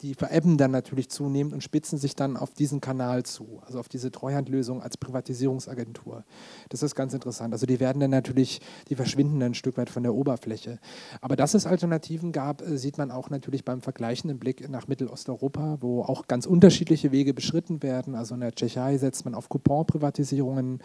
[0.03, 3.89] die verebben dann natürlich zunehmend und spitzen sich dann auf diesen Kanal zu, also auf
[3.89, 6.25] diese Treuhandlösung als Privatisierungsagentur.
[6.71, 7.53] Das ist ganz interessant.
[7.53, 10.81] Also die werden dann natürlich, die verschwinden dann ein Stück weit von der Oberfläche.
[11.21, 15.79] Aber dass es Alternativen gab, äh, sieht man auch natürlich beim vergleichenden Blick nach Mittelosteuropa,
[15.81, 18.17] wo auch ganz unterschiedliche Wege beschritten werden.
[18.17, 20.81] Also in der Tschechei setzt man auf Coupon-Privatisierungen.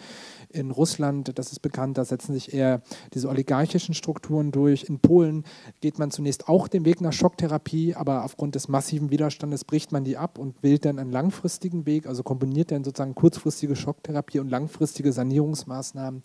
[0.49, 2.84] In Russland, das ist bekannt, da setzen sich eher
[3.15, 4.84] diese oligarchischen Strukturen durch.
[4.84, 5.44] In Polen
[5.81, 9.92] geht man zunächst auch den Weg nach Schocktherapie, aber aufgrund des massiven massiven Widerstandes bricht
[9.92, 14.40] man die ab und wählt dann einen langfristigen Weg, also kombiniert dann sozusagen kurzfristige Schocktherapie
[14.40, 16.22] und langfristige Sanierungsmaßnahmen.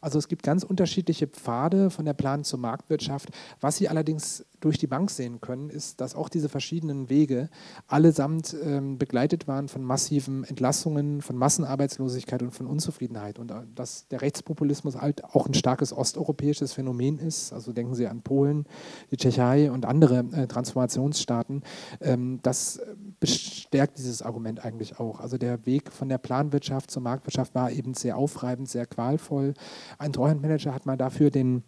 [0.00, 3.30] Also es gibt ganz unterschiedliche Pfade von der Plan zur Marktwirtschaft.
[3.60, 7.48] Was Sie allerdings durch die Bank sehen können, ist, dass auch diese verschiedenen Wege
[7.86, 13.38] allesamt ähm, begleitet waren von massiven Entlassungen, von Massenarbeitslosigkeit und von Unzufriedenheit.
[13.38, 18.06] Und äh, dass der Rechtspopulismus halt auch ein starkes osteuropäisches Phänomen ist, also denken Sie
[18.06, 18.66] an Polen,
[19.10, 21.62] die Tschechei und andere äh, Transformationsstaaten,
[22.00, 22.80] ähm, das
[23.18, 25.20] bestärkt dieses Argument eigentlich auch.
[25.20, 29.54] Also der Weg von der Planwirtschaft zur Marktwirtschaft war eben sehr aufreibend, sehr qualvoll.
[29.98, 31.62] Ein Treuhandmanager hat mal dafür den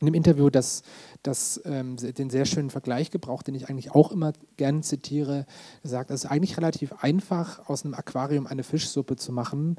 [0.00, 0.82] in dem Interview das,
[1.22, 5.46] das, ähm, den sehr schönen Vergleich gebraucht, den ich eigentlich auch immer gern zitiere.
[5.82, 9.76] Er sagt, es ist eigentlich relativ einfach, aus einem Aquarium eine Fischsuppe zu machen,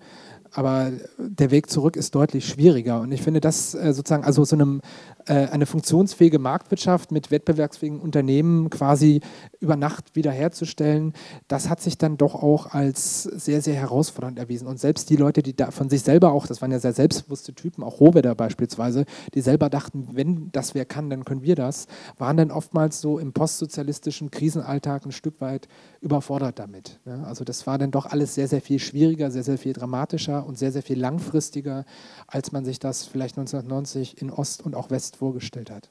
[0.52, 3.02] aber der Weg zurück ist deutlich schwieriger.
[3.02, 4.81] Und ich finde, das äh, sozusagen, also so einem,
[5.26, 9.22] äh, eine funktionsfähige Marktwirtschaft mit wettbewerbsfähigen Unternehmen quasi
[9.60, 11.14] über Nacht wiederherzustellen,
[11.48, 14.68] das hat sich dann doch auch als sehr, sehr herausfordernd erwiesen.
[14.68, 17.53] Und selbst die Leute, die da von sich selber auch, das waren ja sehr selbstbewusste
[17.53, 21.88] Typen, auch Rohwedder beispielsweise, die selber dachten, wenn das wer kann, dann können wir das,
[22.17, 25.67] waren dann oftmals so im postsozialistischen Krisenalltag ein Stück weit
[26.01, 26.99] überfordert damit.
[27.05, 30.45] Ja, also das war dann doch alles sehr, sehr viel schwieriger, sehr, sehr viel dramatischer
[30.45, 31.85] und sehr, sehr viel langfristiger,
[32.27, 35.89] als man sich das vielleicht 1990 in Ost und auch West vorgestellt hat.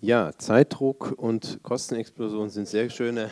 [0.00, 3.30] Ja, Zeitdruck und Kostenexplosion sind sehr schöne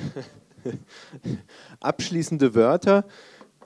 [1.80, 3.04] abschließende Wörter.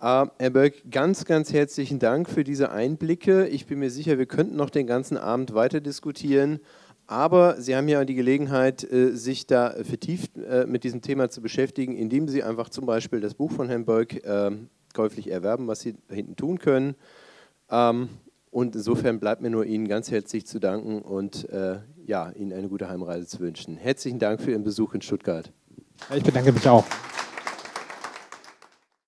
[0.01, 3.47] Uh, Herr Böck, ganz, ganz herzlichen Dank für diese Einblicke.
[3.47, 6.61] Ich bin mir sicher, wir könnten noch den ganzen Abend weiter diskutieren.
[7.07, 11.41] Aber Sie haben ja die Gelegenheit, äh, sich da vertieft äh, mit diesem Thema zu
[11.41, 15.81] beschäftigen, indem Sie einfach zum Beispiel das Buch von Herrn Böck ähm, käuflich erwerben, was
[15.81, 16.97] Sie da hinten tun können.
[17.71, 18.09] Ähm,
[18.51, 22.69] und insofern bleibt mir nur Ihnen ganz herzlich zu danken und äh, ja, Ihnen eine
[22.69, 23.77] gute Heimreise zu wünschen.
[23.77, 25.53] Herzlichen Dank für Ihren Besuch in Stuttgart.
[26.15, 26.85] Ich bedanke mich auch.